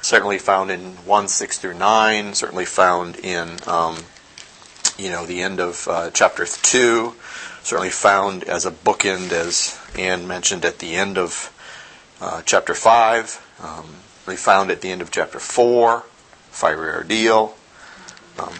[0.00, 3.98] certainly found in 1 6 through 9, certainly found in, um,
[4.96, 7.14] you know, the end of uh, chapter 2,
[7.62, 11.52] certainly found as a bookend, as Anne mentioned, at the end of
[12.22, 13.96] uh, chapter 5, um,
[14.26, 16.04] we found at the end of chapter 4,
[16.50, 17.54] fiery ordeal.
[18.38, 18.54] Um,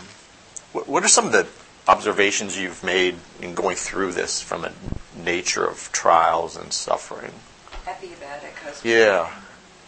[0.73, 1.47] what, what are some of the
[1.89, 4.72] observations you've made in going through this from a
[5.16, 7.32] nature of trials and suffering?
[7.84, 9.30] Happy about it because Yeah.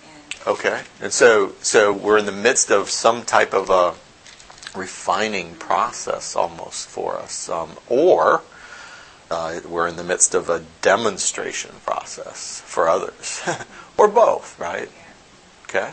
[0.05, 0.81] and Okay.
[1.01, 3.95] And so, so we're in the midst of some type of a
[4.79, 8.43] refining process almost for us, um, or
[9.31, 13.43] uh, we're in the midst of a demonstration process for others,
[13.99, 14.89] or both, right?
[15.65, 15.93] Okay.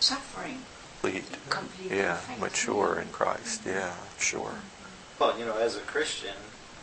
[0.00, 0.60] Suffering.
[1.00, 1.24] Complete.
[1.50, 2.18] Complete Yeah.
[2.38, 3.62] Mature in Christ.
[3.66, 3.94] Yeah.
[4.18, 4.54] Sure.
[5.24, 6.34] Well, you know, as a Christian,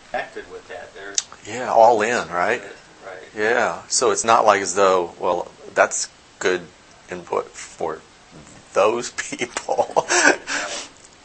[0.09, 1.71] connected with that, there's Yeah.
[1.71, 2.63] All in, right?
[3.05, 3.21] right.
[3.37, 3.83] Yeah.
[3.87, 6.61] So it's not like as though, well, that's good
[7.11, 8.01] input for
[8.73, 9.93] those people.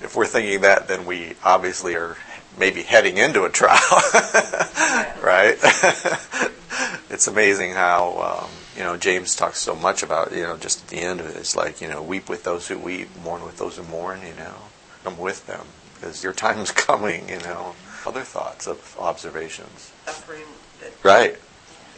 [0.02, 2.18] if we're thinking that, then we obviously are
[2.58, 3.80] maybe heading into a trial,
[5.22, 5.56] right?
[7.08, 10.88] it's amazing how um, you know James talks so much about you know just at
[10.88, 11.36] the end of it.
[11.36, 14.20] It's like you know weep with those who weep, mourn with those who mourn.
[14.20, 14.54] You know,
[15.06, 15.64] I'm with them
[16.07, 17.28] because your time's coming.
[17.28, 17.74] You know,
[18.07, 20.44] other thoughts of observations, Suffering
[20.80, 21.36] that right?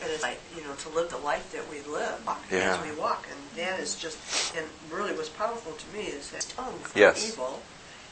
[0.00, 2.20] And it's like, you know, to live the life that we live
[2.52, 2.78] Yeah.
[2.80, 3.26] as we walk.
[3.28, 7.32] And that is just, and really what's powerful to me is that tongue from Yes.
[7.32, 7.62] evil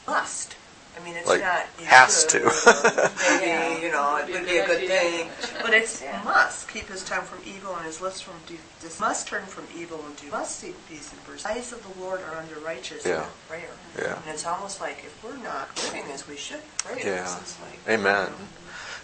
[0.05, 0.56] must.
[0.99, 1.65] I mean, it's Like, not.
[1.79, 2.47] you has should, to.
[2.47, 5.29] or Maybe, you know, it Would be a would be a good good thing.
[5.61, 6.21] But it's Yeah.
[6.23, 6.67] must.
[6.69, 10.03] Keep his tongue from evil and his lips from de- dis- Must turn from evil
[10.05, 10.27] and do.
[10.31, 11.43] Must seek peace and pursue.
[11.43, 13.25] The eyes of the Lord are under righteous Yeah.
[13.47, 13.69] prayer.
[13.99, 14.13] Yeah.
[14.15, 17.01] And it's almost like if we're not living as we should, pray.
[17.05, 17.37] Yeah.
[17.41, 18.33] It's like, Amen.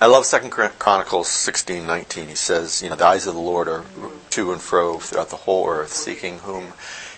[0.02, 2.28] I love Second Chronicles sixteen nineteen.
[2.28, 3.86] He says, you know, the eyes of the Lord are
[4.32, 6.74] to and fro throughout the whole earth, seeking whom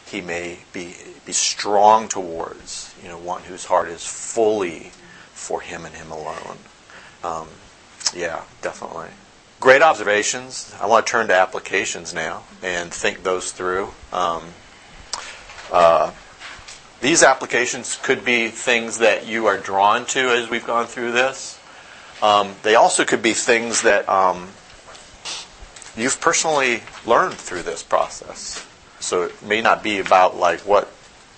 [0.06, 0.96] He may be
[1.26, 2.85] be strong towards.
[3.02, 4.92] You know, one whose heart is fully
[5.34, 6.58] for Him and Him alone.
[7.24, 7.48] Um,
[8.14, 9.10] yeah, definitely.
[9.60, 10.76] Great observations.
[10.80, 13.90] I want to turn to applications now and think those through.
[14.14, 14.44] Um,
[15.72, 16.12] uh,
[17.02, 21.60] these applications could be things that you are drawn to as we've gone through this.
[22.22, 24.50] Um, they also could be things that um,
[25.98, 28.66] you've personally learned through this process.
[29.00, 30.92] So it may not be about like what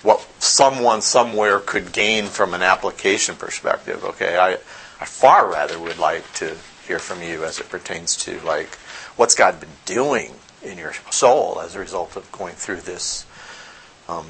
[0.08, 4.06] what someone somewhere could gain from an application perspective.
[4.06, 4.54] Okay, I
[5.02, 6.56] I far rather would like to
[6.88, 8.76] hear from you as it pertains to like
[9.18, 10.32] what's God been doing
[10.64, 13.26] in your soul as a result of going through this.
[14.08, 14.26] Um,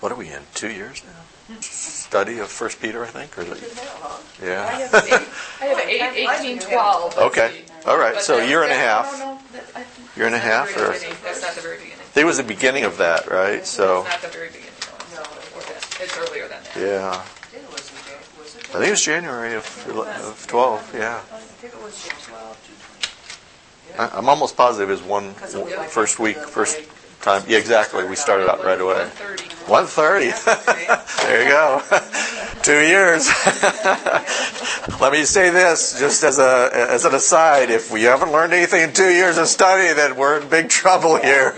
[0.00, 0.42] what are we in?
[0.54, 1.56] Two years now.
[1.60, 3.62] Study of First Peter, I think, or is it?
[3.62, 4.20] Isn't that long?
[4.42, 4.66] Yeah.
[4.66, 7.18] I have eight, I- I- 18, 12.
[7.18, 7.62] Okay.
[7.86, 8.14] All right.
[8.14, 9.12] But So a year and a half.
[9.18, 9.84] No, no, that- I
[10.16, 11.16] Year and a half, or- beginning.
[11.24, 11.98] That's not the very beginning.
[12.00, 13.64] I think it was the beginning of that, right?
[13.64, 14.67] So, It's not the very beginning.
[15.98, 16.76] No, it's, it's earlier than that.
[16.76, 17.10] yeah.
[17.10, 18.68] I think it was in Jan- was it?
[18.70, 21.16] I think it was January of, of 12, yeah.
[21.16, 22.56] I think it was twelve
[23.96, 26.46] to I- I'm almost positive it was one, Because it was like first week, the
[26.46, 26.88] first break.
[27.20, 27.42] Time.
[27.48, 28.06] Yeah, exactly.
[28.06, 29.08] We started out right away.
[29.16, 29.48] 1:30.
[29.68, 31.22] 1.30.
[31.26, 31.82] there you go.
[32.62, 33.28] two years.
[35.00, 38.82] Let me say this, just as a as an aside: if we haven't learned anything
[38.82, 41.54] in two years of study, then we're in big trouble here.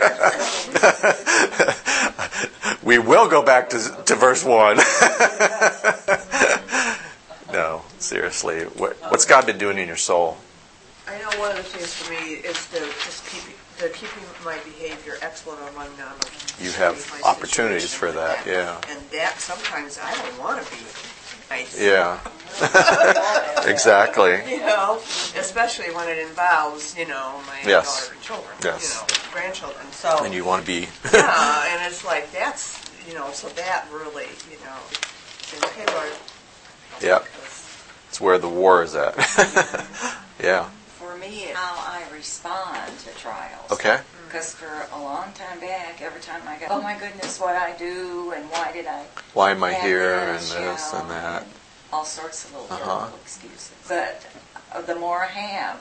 [2.83, 4.79] we will go back to to verse one.
[7.53, 10.37] no, seriously, what, what's God been doing in your soul?
[11.07, 13.43] I know one of the things for me is to just keep
[13.81, 16.13] to keeping my behavior excellent among them.
[16.61, 18.79] You have opportunities for that, yeah.
[18.91, 20.77] And that sometimes I don't want to be
[21.49, 21.81] nice.
[21.81, 22.21] Yeah,
[23.67, 24.39] exactly.
[24.47, 24.99] You know,
[25.37, 28.03] especially when it involves, you know, my Yes.
[28.03, 28.83] daughter and children, Yes.
[28.85, 29.87] you know, grandchildren.
[29.93, 32.79] So And you want to be yeah, and it's like that's
[33.09, 34.77] you know, so that really, you know,
[35.41, 36.13] say, okay, Lord.
[37.01, 37.21] Yeah.
[38.09, 39.17] It's where the war is at.
[40.43, 40.69] yeah.
[41.21, 43.73] For me, it's how I respond to trials.
[43.73, 43.99] Okay.
[44.27, 47.77] Because for a long time back, every time I go, oh my goodness, what I
[47.77, 49.05] do, and why did I
[49.35, 51.47] Why am I have here and this, this you and know, that?
[51.93, 53.09] all sorts of little Uh-huh.
[53.23, 53.73] excuses.
[53.89, 54.27] But
[54.73, 55.81] uh, the more I have,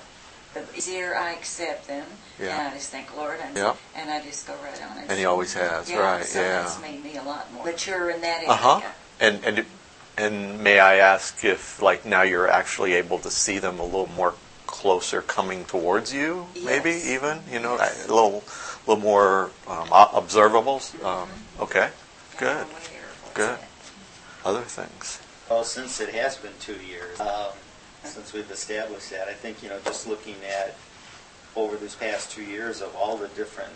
[0.55, 2.05] the easier I accept them,
[2.39, 2.59] Yeah.
[2.59, 3.77] and I just think, Lord, I'm, Yep.
[3.95, 4.97] and I just go right on.
[5.07, 6.25] And he always has, yeah, right?
[6.25, 6.63] So Yeah.
[6.63, 8.49] that's made me a lot more mature in that area.
[8.49, 8.81] Uh huh.
[9.21, 9.65] And and
[10.17, 14.07] and may I ask if like now you're actually able to see them a little
[14.07, 14.33] more
[14.79, 18.07] closer coming towards you, maybe even you know Yes.
[18.07, 18.43] a little
[18.87, 20.93] little more um, o- observables.
[21.03, 21.27] Um,
[21.59, 21.89] okay.
[22.37, 22.47] Good.
[22.47, 23.59] aware of what's Good.
[23.59, 23.65] it.
[24.45, 25.19] Other things.
[25.49, 27.51] Well, since it has been two years, um,
[28.03, 30.75] since we've established that, I think, you know, just looking at
[31.55, 33.73] over this past two years of all the different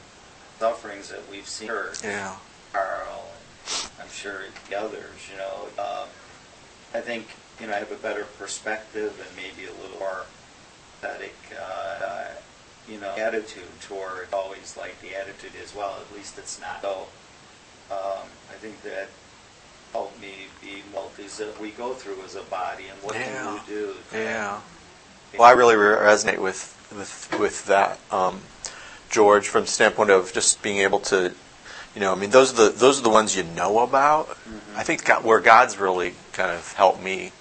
[0.59, 2.35] sufferings that we've seen, her, Yeah.
[2.71, 3.25] Carl,
[3.99, 6.07] I'm sure the others, you know, um,
[6.93, 7.27] I think,
[7.59, 10.25] you know, I have a better perspective and maybe a little more
[11.03, 12.27] pathetic, uh, uh,
[12.89, 16.81] you know, attitude toward always like the attitude is, well, at least it's not.
[16.81, 17.07] So,
[17.91, 19.09] um, I think that
[19.91, 23.25] helped me be multis that we go through as a body and what Yeah.
[23.25, 23.95] can you do?
[24.11, 24.59] to- Yeah.
[25.37, 28.43] Well, I really resonate with with with that, um,
[29.09, 31.33] George, from the standpoint of just being able to,
[31.95, 34.37] you know, I mean, those are the those are the ones you know about.
[34.75, 37.31] I think God, where God's really kind of helped me a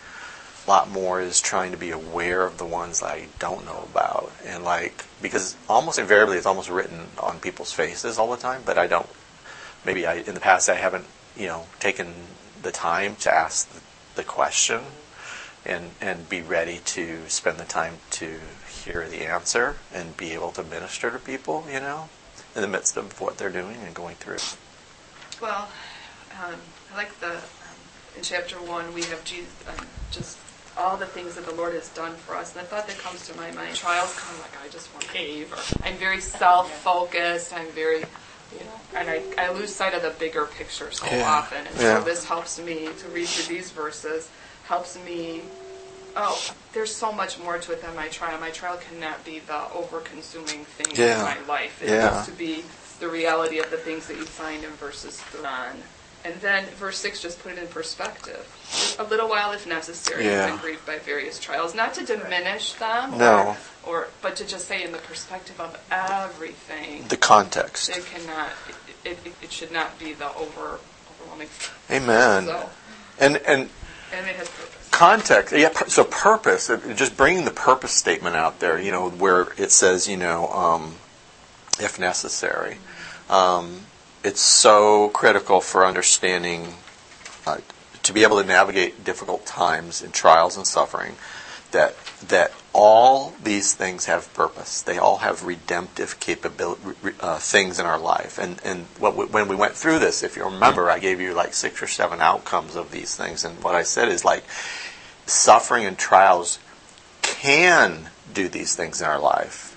[0.73, 4.65] lot more is trying to be aware of the ones I don't know about, and
[4.65, 8.87] like because almost invariably it's almost written on people's faces all the time, but I
[8.87, 9.09] don't.
[9.85, 11.05] Maybe I in the past I haven't,
[11.37, 12.15] you know, taken
[12.63, 13.81] the time to ask the,
[14.15, 14.81] the question
[15.67, 18.41] and and be ready to spend the time to
[18.83, 22.09] hear the answer and be able to minister to people, you know,
[22.57, 24.39] in the midst of what they're doing and going through.
[25.39, 25.69] Well,
[26.43, 26.55] um,
[26.93, 27.79] I like the um,
[28.17, 30.39] in chapter one we have Jesus, um, just
[30.77, 33.27] all the things that the Lord has done for us, and the thought that comes
[33.29, 37.53] to my mind: trials come like I just want to cave, or I'm very self-focused.
[37.53, 41.29] I'm very, you know, and I, I lose sight of the bigger picture so Yeah.
[41.29, 41.67] often.
[41.67, 41.99] And Yeah.
[41.99, 44.29] so this helps me to read through these verses.
[44.65, 45.43] Helps me.
[46.15, 46.39] Oh,
[46.73, 48.39] there's so much more to it than my trial.
[48.39, 51.17] My trial cannot be the over-consuming thing Yeah.
[51.17, 51.83] in my life.
[51.83, 52.11] It Yeah.
[52.15, 52.65] needs to be
[53.01, 55.83] the reality of the things that you find in verses 3 on.
[56.25, 58.47] And then verse 6 just put it in perspective.
[58.99, 60.45] A little while if necessary, Yeah.
[60.45, 61.75] I've been grieved by various trials.
[61.75, 63.57] Not to diminish them, No.
[63.85, 67.89] or, or but to just say in the perspective of everything, The context.
[67.91, 68.51] it cannot,
[69.05, 70.79] it, it, it should not be the over,
[71.21, 71.49] overwhelming.
[71.91, 72.47] Amen.
[72.47, 72.71] So,
[73.19, 73.69] And and
[74.15, 74.89] and it has purpose.
[74.91, 79.71] context yeah so purpose just bringing the purpose statement out there you know where it
[79.71, 80.95] says you know um,
[81.81, 82.77] if necessary
[83.31, 83.81] um,
[84.25, 86.75] it's so critical for understanding
[87.47, 87.59] uh,
[88.03, 91.17] to be able to navigate difficult times and trials and suffering
[91.73, 91.95] that
[92.29, 94.83] that all these things have purpose.
[94.83, 96.81] They all have redemptive capability
[97.21, 98.39] uh, things in our life.
[98.39, 101.55] And and we, when we went through this, if you remember, I gave you like
[101.55, 103.45] six or seven outcomes of these things.
[103.45, 104.45] And what I said is like
[105.27, 106.59] suffering and trials
[107.23, 109.77] can do these things in our life,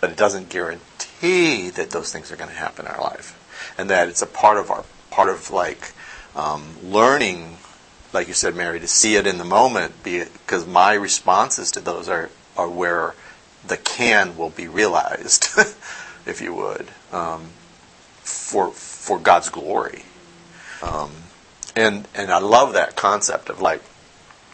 [0.00, 3.38] but it doesn't guarantee that those things are going to happen in our life,
[3.78, 5.92] and that it's a part of our part of like
[6.34, 7.56] um, learning
[8.14, 12.08] like you said, Mary, to see it in the moment, because my responses to those
[12.08, 13.14] are, are where
[13.66, 15.48] the can will be realized,
[16.26, 17.48] if you would, um,
[18.22, 20.04] for for God's glory.
[20.82, 21.10] Um,
[21.74, 23.82] and and I love that concept of like,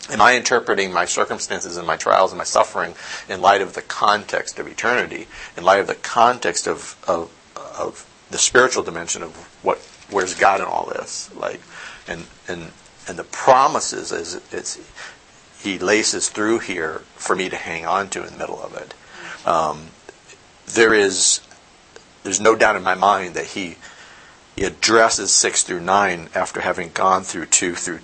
[0.08, 2.94] am I interpreting my circumstances and my trials and my suffering
[3.28, 8.06] in light of the context of eternity, in light of the context of of, of
[8.30, 9.78] the spiritual dimension of what
[10.10, 11.60] where's God in all this, like,
[12.06, 12.72] and and
[13.08, 14.78] and the promises as it's
[15.62, 18.94] he laces through here for me to hang on to in the middle of it.
[19.46, 19.88] Um,
[20.66, 21.40] there is
[22.22, 23.76] there's no doubt in my mind that he
[24.56, 28.00] he addresses six through nine after having gone through two through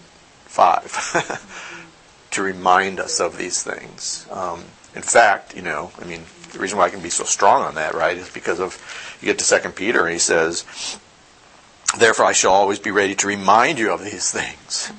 [0.47, 2.01] 5
[2.31, 4.27] to remind us of these things.
[4.31, 4.65] Um,
[4.95, 6.25] in fact, you know, I mean,
[6.57, 8.79] the reason why I can be so strong on that, right, is because of
[9.21, 10.99] you get to Second Peter and he says,
[11.99, 14.93] Therefore, I shall always be ready to remind you of these things.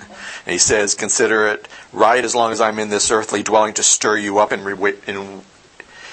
[0.45, 3.83] And he says, Consider it right as long as I'm in this earthly dwelling to
[3.83, 4.95] stir you up and, re-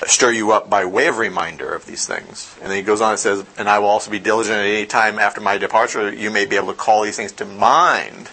[0.06, 2.54] stir you up by way of reminder of these things.
[2.60, 4.86] And then he goes on and says, And I will also be diligent at any
[4.86, 8.28] time after my departure, you may be able to call these things to mind.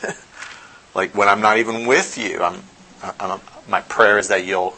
[0.95, 2.63] like when I'm not even with you, I'm,
[3.19, 4.75] I'm, my prayer is that you'll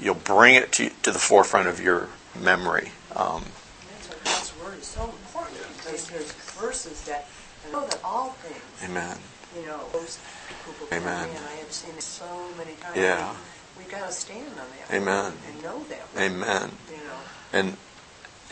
[0.00, 2.92] you'll bring it to, to the forefront of your memory.
[3.14, 3.44] Um,
[3.92, 7.28] That's why God's word is so important because there's verses that
[7.72, 9.16] know that all things, amen.
[9.56, 10.18] you know, those
[10.64, 11.28] before Amen.
[11.28, 12.26] me, and I have seen it so
[12.56, 12.96] many times.
[12.96, 13.34] Yeah.
[13.78, 14.94] We got to stand on that.
[14.94, 15.32] Amen.
[15.48, 16.06] And know that.
[16.16, 16.70] Amen.
[16.90, 17.20] You know.
[17.52, 17.76] And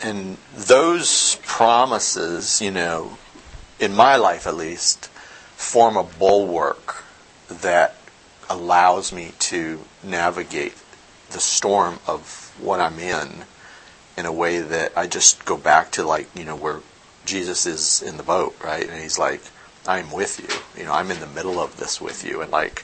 [0.01, 3.17] and those promises, you know,
[3.79, 5.07] in my life at least,
[5.55, 7.03] form a bulwark
[7.49, 7.95] that
[8.49, 10.73] allows me to navigate
[11.31, 13.45] the storm of what I'm in
[14.17, 16.81] in a way that I just go back to like, you know, where
[17.25, 18.87] Jesus is in the boat, right?
[18.87, 19.41] And he's like,
[19.87, 20.81] I'm with you.
[20.81, 22.83] You know, I'm in the middle of this with you and like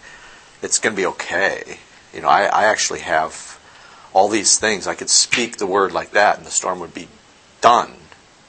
[0.61, 1.79] it's gonna be okay.
[2.13, 3.59] You know, I, I actually have
[4.13, 4.87] all these things.
[4.87, 7.09] I could speak the word like that and the storm would be
[7.59, 7.93] done,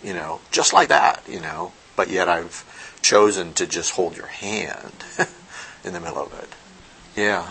[0.02, 1.72] you know, just like that, you know.
[1.96, 2.64] But yet I've
[3.02, 4.92] chosen to just hold your hand
[5.84, 6.48] in the middle of it.
[7.20, 7.50] Yeah.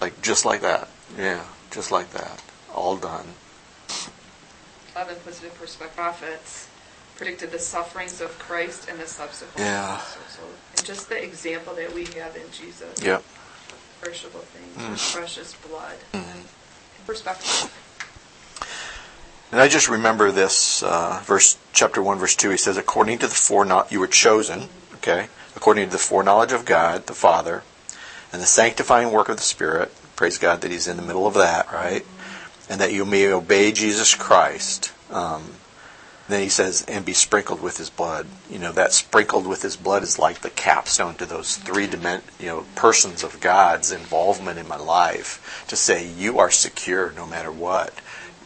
[0.00, 0.88] Like just like that.
[1.18, 1.44] Yeah.
[1.70, 2.42] Just like that.
[2.74, 3.26] All done.
[4.96, 5.96] 11 puts it in perspective.
[5.96, 6.68] Prophets
[7.16, 9.58] predicted the sufferings of Christ and the subsequent.
[9.58, 9.98] Yeah.
[9.98, 10.42] So, so,
[10.76, 13.02] and just the example that we have in Jesus.
[13.02, 13.22] Yep.
[14.02, 15.14] Perishable things, Mm.
[15.14, 15.96] Precious blood.
[16.12, 16.24] Mhm.
[17.06, 17.70] Perspective.
[19.52, 22.50] And I just remember this uh, verse, chapter one, verse two.
[22.50, 26.64] He says, "According to the foreknowledge, you were chosen, okay, according to the foreknowledge of
[26.64, 27.62] God the Father,
[28.32, 29.92] and the sanctifying work of the Spirit.
[30.16, 32.04] Praise God that He's in the middle of that, right?
[32.68, 35.54] And that you may obey Jesus Christ." Um,
[36.28, 39.76] then he says, "And be sprinkled with His blood." You know that sprinkled with His
[39.76, 44.58] blood is like the capstone to those three dimen- you know, persons of God's involvement
[44.58, 47.92] in my life to say, "You are secure no matter what."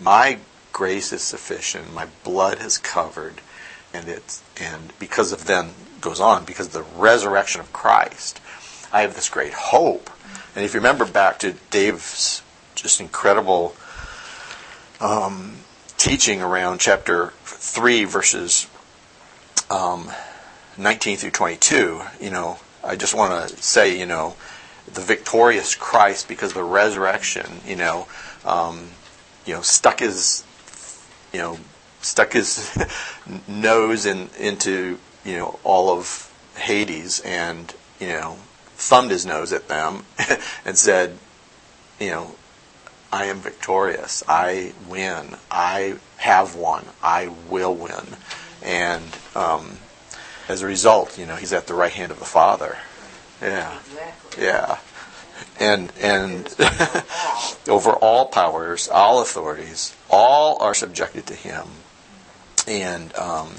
[0.00, 0.38] My
[0.72, 1.92] grace is sufficient.
[1.92, 3.40] My blood has covered,
[3.92, 8.40] and it's and because of then goes on because of the resurrection of Christ,
[8.92, 10.10] I have this great hope.
[10.58, 12.42] And if you remember back to Dave's
[12.74, 13.76] just incredible
[15.00, 15.58] um,
[15.98, 18.66] teaching around chapter three, verses
[19.70, 20.10] um,
[20.76, 24.34] 19 through 22, you know, I just want to say, you know,
[24.92, 28.08] the victorious Christ because of the resurrection, you know,
[28.44, 28.88] um,
[29.46, 30.44] you know, stuck his,
[31.32, 31.56] you know,
[32.00, 32.76] stuck his
[33.46, 38.38] nose in into you know all of Hades and you know
[38.78, 40.04] thumbed his nose at them
[40.64, 41.18] and said,
[41.98, 42.34] you know,
[43.12, 44.22] I am victorious.
[44.28, 45.36] I win.
[45.50, 46.86] I have won.
[47.02, 48.04] I will win.
[48.62, 49.04] And
[49.34, 49.78] um,
[50.48, 52.78] as a result, you know, he's at the right hand of the Father.
[53.42, 53.78] Yeah.
[53.80, 54.44] Exactly.
[54.44, 54.78] Yeah.
[55.60, 56.54] And and
[57.68, 61.66] over all powers, all authorities, all are subjected to him.
[62.66, 63.52] And um,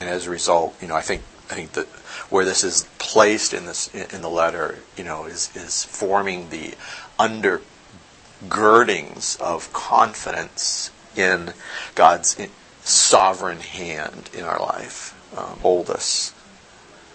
[0.00, 1.86] and as a result, you know, I think I think that
[2.30, 6.74] where this is placed in this in the letter, you know, is is forming the
[7.18, 11.52] undergirdings of confidence in
[11.94, 12.36] God's
[12.82, 15.14] sovereign hand in our life.
[15.36, 16.34] Um, oldest.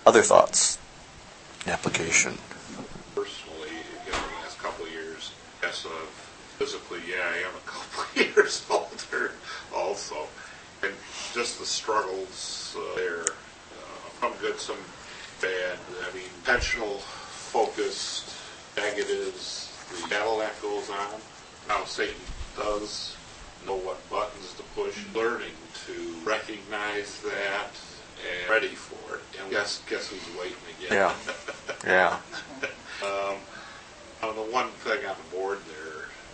[0.06, 0.78] Other thoughts?
[1.68, 2.38] Application.
[3.16, 3.70] personally,
[4.06, 5.90] you know, the last couple of years, yes, uh,
[6.58, 9.32] physically, yeah, I am a couple of years older
[9.76, 10.28] also.
[10.84, 10.94] And
[11.34, 13.26] just the struggles uh, there,
[14.22, 14.78] some good, some
[15.42, 15.78] bad.
[16.10, 18.36] I mean, intentional, focused,
[18.78, 21.20] negatives, the battle that goes on.
[21.68, 22.16] Now Satan
[22.56, 23.18] does
[23.66, 25.54] know what buttons to push, learning
[25.88, 27.72] to recognize that
[28.22, 29.22] and ready for it.
[29.42, 30.92] And guess, guess who's waiting again?
[30.92, 31.16] Yeah.
[31.84, 32.20] Yeah.
[33.04, 33.38] Um,
[34.22, 35.91] on the one thing on the board there,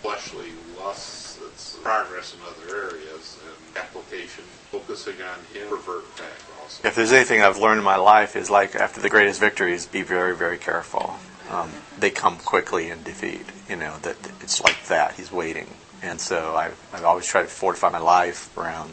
[0.07, 6.31] fleshly lusts, it's progress in other areas and application, focusing on him, revert back
[6.61, 6.87] also.
[6.87, 10.03] If there's anything I've learned in my life is like after the greatest victories, be
[10.03, 11.17] very, very careful.
[11.49, 13.45] Um, they come quickly in defeat.
[13.69, 15.15] You know that it's like that.
[15.15, 15.67] He's waiting,
[16.01, 18.91] and so I've, I've always tried to fortify my life around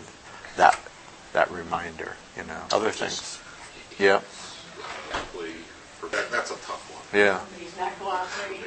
[0.56, 0.80] that
[1.32, 2.16] that reminder.
[2.36, 3.38] You know, other things.
[4.00, 4.20] Yeah,
[6.10, 7.20] that, that's a tough one.
[7.20, 7.40] yeah.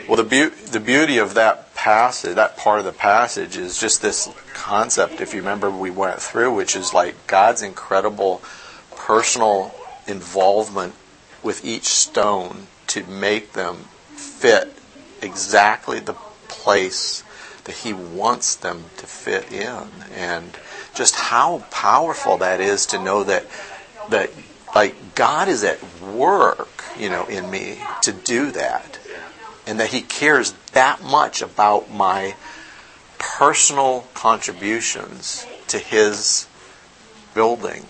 [0.07, 4.01] Well, the beau- the beauty of that passage, that part of the passage, is just
[4.01, 5.21] this concept.
[5.21, 8.41] If you remember, we went through, which is like God's incredible
[8.95, 9.73] personal
[10.07, 10.93] involvement
[11.43, 13.85] with each stone to make them
[14.15, 14.73] fit
[15.21, 16.15] exactly the
[16.47, 17.23] place
[17.65, 19.89] that He wants them to fit in.
[20.15, 20.57] And
[20.95, 23.45] just how powerful that is to know that
[24.09, 24.31] that
[24.75, 28.99] like God is at work, you know, in me to do that.
[29.65, 32.35] And that he cares that much about my
[33.17, 36.47] personal contributions to his
[37.33, 37.85] building,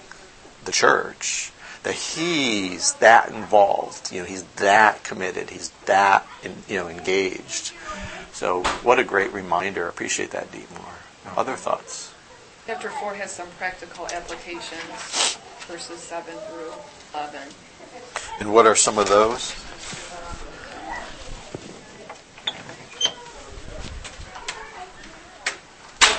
[0.65, 1.51] the church.
[1.83, 6.27] That he's that involved, you know, he's that committed, he's that,
[6.67, 7.71] you know, engaged.
[8.33, 9.87] So, what a great reminder.
[9.87, 11.37] Appreciate that, Deepmore.
[11.37, 12.13] Other thoughts?
[12.65, 15.37] Chapter 4 has some practical applications,
[15.67, 16.73] verses 7 through
[17.13, 17.39] 11.
[18.39, 19.51] And what are some of those?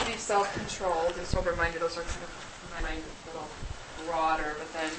[0.04, 1.80] Be self-controlled and sober-minded.
[1.80, 3.48] Those are kind of my mind a little
[4.06, 4.90] broader, but then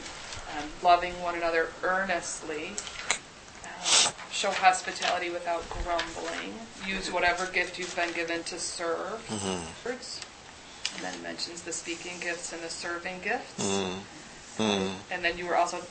[0.58, 2.72] um, loving one another earnestly.
[3.66, 6.54] Um, show hospitality without grumbling.
[6.88, 9.26] Use whatever gift you've been given to serve.
[9.28, 9.90] Mm-hmm.
[10.96, 13.62] And then mentions the speaking gifts and the serving gifts.
[14.58, 14.94] Mm.
[15.12, 15.82] And then you were also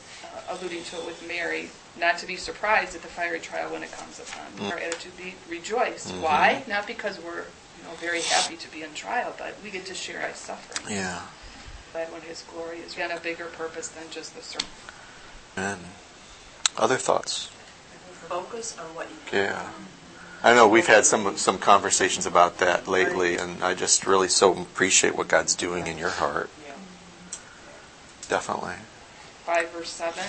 [0.49, 1.69] alluding to it with Mary,
[1.99, 4.45] not to be surprised at the fiery trial when it comes upon.
[4.57, 4.71] Mm.
[4.71, 6.11] Our attitude be rejoice.
[6.11, 6.21] Mhm.
[6.21, 6.63] Why?
[6.67, 7.45] Not because we're
[7.77, 10.95] you know very happy to be in trial, but we get to share our suffering.
[10.95, 11.21] Yeah.
[11.91, 14.67] But when His glory is again a bigger purpose than just the sermon.
[15.55, 15.79] And
[16.77, 17.49] other thoughts?
[18.27, 19.45] Focus on what you can.
[19.45, 19.69] Yeah.
[20.41, 24.53] I know we've had some some conversations about that lately, and I just really so
[24.53, 26.49] appreciate what God's doing in your heart.
[26.65, 26.73] Yeah.
[28.29, 28.75] Definitely.
[29.49, 30.23] 5 verse 7.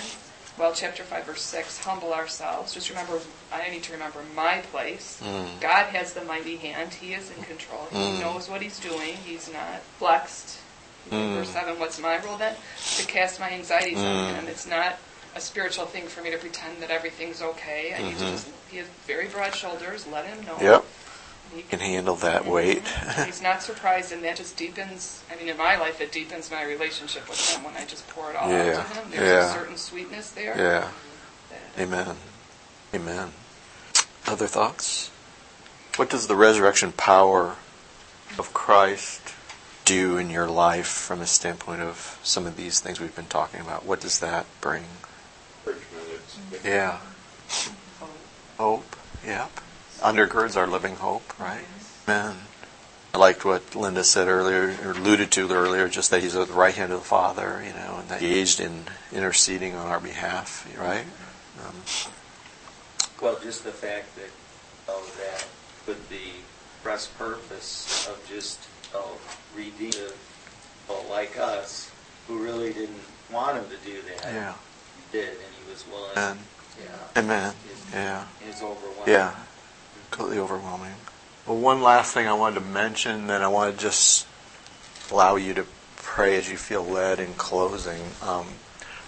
[0.57, 2.73] Well, chapter 5 verse 6, humble ourselves.
[2.73, 3.19] Just remember,
[3.53, 5.21] I need to remember my place.
[5.23, 5.61] Mm.
[5.61, 6.95] God has the mighty hand.
[6.95, 7.87] He is in control.
[7.91, 8.19] He Mm.
[8.19, 9.13] knows what he's doing.
[9.23, 10.57] He's not flexed.
[11.11, 11.35] Mm.
[11.35, 12.55] Verse 7, what's my role then?
[12.97, 14.33] To cast my anxieties on Mm.
[14.39, 14.47] him.
[14.47, 14.97] It's not
[15.35, 17.93] a spiritual thing for me to pretend that everything's okay.
[17.93, 18.31] I need to Mhm.
[18.31, 20.07] just, he has very broad shoulders.
[20.07, 20.57] Let him know.
[20.59, 20.83] Yep.
[21.55, 22.87] He Can handle that weight.
[23.25, 25.23] He's not surprised, and that just deepens.
[25.31, 28.29] I mean, in my life, it deepens my relationship with him when I just pour
[28.29, 29.11] it all out Yeah, to him.
[29.11, 29.49] There's yeah.
[29.51, 30.55] a certain sweetness there.
[30.57, 30.87] yeah.
[31.49, 32.15] that- uh, Amen.
[32.93, 33.29] Amen.
[34.27, 35.09] Other thoughts?
[35.97, 37.55] What does the resurrection power
[38.39, 39.33] of Christ
[39.83, 43.59] do in your life from a standpoint of some of these things we've been talking
[43.59, 43.85] about?
[43.85, 44.85] What does that bring?
[46.63, 46.99] Yeah.
[48.57, 48.95] Hope.
[49.25, 49.51] Yep.
[50.01, 51.65] Undergirds our living hope, right?
[52.07, 52.35] Amen.
[53.13, 56.53] I liked what Linda said earlier, or alluded to earlier, just that he's at the
[56.53, 59.99] right hand of the Father, you know, and that he engaged in interceding on our
[59.99, 61.05] behalf, right?
[61.63, 61.75] Um,
[63.21, 64.29] Well, just the fact that,
[64.87, 65.45] oh, that
[65.85, 66.15] with the
[66.75, 68.59] express purpose of just,
[68.95, 69.17] oh,
[69.55, 69.91] redeem,
[70.89, 71.91] oh, like us,
[72.27, 74.33] who really didn't want him to do that.
[74.33, 74.53] yeah.
[75.11, 76.11] He did, and he was willing.
[76.15, 76.39] And
[76.81, 77.21] Yeah.
[77.21, 77.53] amen.
[77.65, 78.25] It's- Yeah.
[78.49, 79.13] It's overwhelming.
[79.13, 79.35] Yeah.
[80.11, 80.93] Completely overwhelming.
[81.47, 84.27] Well, one last thing I wanted to mention, then I want to just
[85.09, 88.01] allow you to pray as you feel led in closing.
[88.21, 88.45] Um,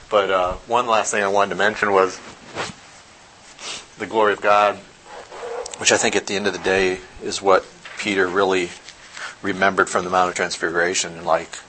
[0.10, 2.20] but uh, one last thing I wanted to mention was
[4.00, 4.78] the glory of God,
[5.78, 7.66] which I think at the end of the day is what
[7.98, 8.70] Peter really
[9.42, 11.60] remembered from the Mount of Transfiguration and like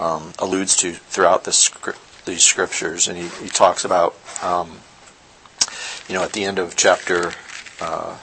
[0.00, 3.06] um, alludes to throughout the scri- these scriptures.
[3.06, 4.78] And he, he talks about, um,
[6.08, 7.32] you know, at the end of chapter
[7.80, 8.16] uh,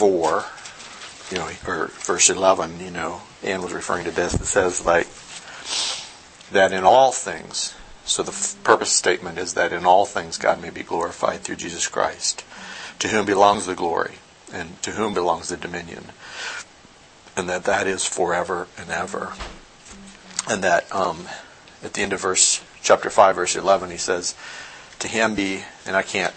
[0.00, 0.44] 4,
[1.30, 4.32] you know, or verse 11, you know, Anne was referring to this.
[4.32, 5.06] It says, like,
[6.52, 7.74] that in all things,
[8.06, 11.86] so the purpose statement is that in all things God may be glorified through Jesus
[11.86, 12.46] Christ,
[13.00, 14.14] to whom belongs the glory,
[14.50, 16.06] and to whom belongs the dominion,
[17.36, 19.34] and that that is forever and ever.
[20.48, 21.28] And that um,
[21.84, 24.34] at the end of verse chapter 5, verse 11, he says,
[25.00, 26.34] To him be, and I can't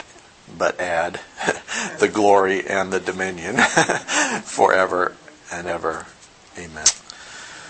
[0.57, 1.19] but add,
[1.99, 3.57] the glory and the dominion
[4.43, 5.15] forever
[5.51, 6.05] and ever.
[6.57, 6.85] Amen.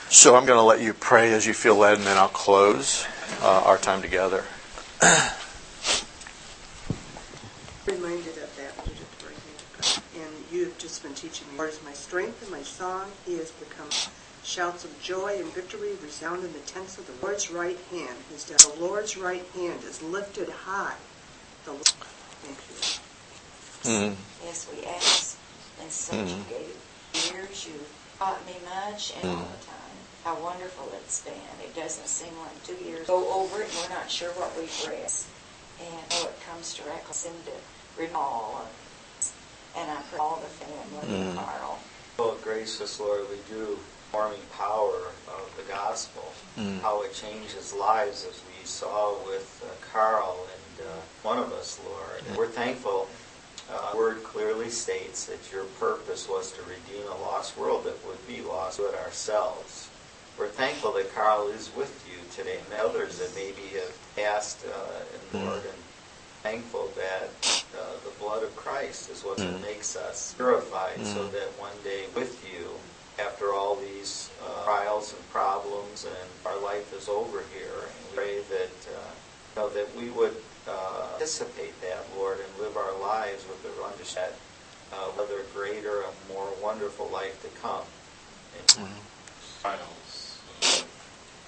[0.09, 3.05] So I'm going to let you pray as you feel led, and then I'll close
[3.41, 4.43] uh, our time together.
[7.85, 10.03] reminded of that hand.
[10.15, 11.57] And you have just been teaching me.
[11.57, 13.11] Lord is my strength and my song.
[13.25, 13.89] He has become
[14.43, 18.15] shouts of joy and victory resound in the tents of the Lord's right hand.
[18.33, 20.95] Is that the Lord's right hand is lifted high.
[21.65, 21.73] The
[22.47, 22.99] Lord.
[23.83, 24.15] Mm.
[24.43, 25.37] Yes, we ask,
[25.81, 26.37] and such Mhm.
[26.37, 27.65] you gave years.
[27.65, 27.79] You
[28.19, 29.79] taught me much, and all the time.
[30.23, 31.33] How wonderful it's been.
[31.61, 33.07] It doesn't seem like two years.
[33.07, 35.11] Go over it, and we're not sure what we've read.
[35.79, 37.51] And oh, it comes directly into
[37.97, 38.65] recall.
[39.75, 41.35] And I pray all the family, Mm.
[41.35, 41.79] Carl.
[42.19, 43.79] Oh, gracious Lord, we do
[44.11, 46.79] forming power of the gospel, Mm.
[46.81, 50.62] how it changes lives as we saw with uh, Carl and
[51.21, 52.21] one of us, Lord.
[52.27, 53.09] And we're thankful.
[53.69, 58.05] Uh, the word clearly states that your purpose was to redeem a lost world that
[58.05, 59.89] would be lost with ourselves.
[60.37, 65.03] We're thankful that Carl is with you today and others that maybe have passed uh,
[65.13, 65.83] and Lord and
[66.43, 69.61] thankful that uh, the blood of Christ is what Mm.
[69.61, 71.31] makes us purified so Mm.
[71.31, 72.79] that one day with you,
[73.19, 78.15] after all these uh, trials and problems and our life is over here, and we
[78.17, 79.11] pray that, uh,
[79.55, 80.35] you know, that we would
[80.67, 84.37] uh, anticipate that, Lord, and live our lives with the understanding
[84.93, 87.83] uh, whether greater and more wonderful life to come.
[88.77, 88.89] And
[89.61, 90.39] trials.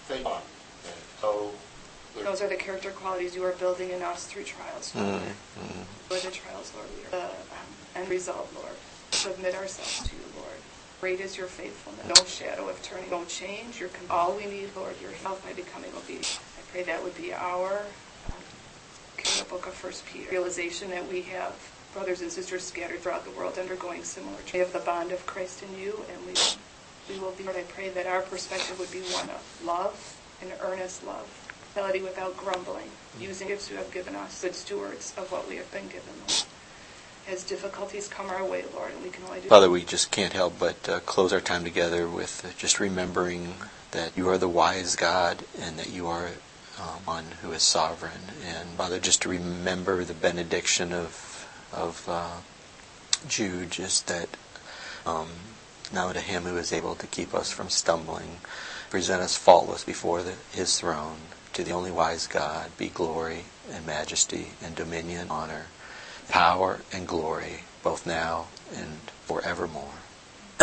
[0.07, 0.25] Faith.
[0.25, 1.51] And so,
[2.23, 5.31] Those are the character qualities you are building in us through trials, Mm, Father.
[5.59, 5.83] mm.
[6.07, 8.75] For the trials, Lord, we are the um, end result, Lord.
[9.11, 10.57] Submit ourselves to you, Lord.
[11.01, 12.07] Great is your faithfulness.
[12.07, 13.09] No shadow of turning.
[13.09, 13.79] Don't change.
[13.79, 16.39] You're com- all we need, Lord, your help by becoming obedient.
[16.57, 17.85] I pray that would be our um,
[19.33, 21.53] in the book of First Peter realization that we have
[21.93, 24.37] brothers and sisters scattered throughout the world undergoing similar.
[24.53, 26.33] We have the bond of Christ in you, and we
[27.09, 27.43] we will be.
[27.43, 31.25] Lord, I pray that our perspective would be one of love and earnest love,
[31.73, 35.71] fidelity without grumbling, using gifts you have given us, good stewards of what we have
[35.71, 36.13] been given.
[36.27, 36.43] Lord.
[37.27, 39.47] As difficulties come our way, Lord, and we can only do.
[39.47, 43.55] Father, we just can't help but uh, close our time together with uh, just remembering
[43.91, 46.31] that you are the wise God and that you are
[46.79, 48.31] um, one who is sovereign.
[48.45, 51.31] And Father, just to remember the benediction of
[51.73, 52.37] of uh,
[53.27, 54.29] Jude, just that
[55.05, 55.27] um,
[55.93, 58.37] now to Him who is able to keep us from stumbling,
[58.89, 61.17] present us faultless before the, His throne.
[61.53, 65.67] To the only wise God be glory and majesty and dominion, honor,
[66.27, 69.93] power and glory, both now and forevermore.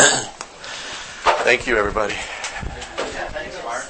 [1.44, 2.14] Thank you, everybody.
[2.14, 3.82] Yeah, thanks, Mark.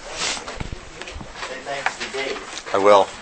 [1.48, 2.61] Say thanks to Dave.
[2.72, 3.21] I will.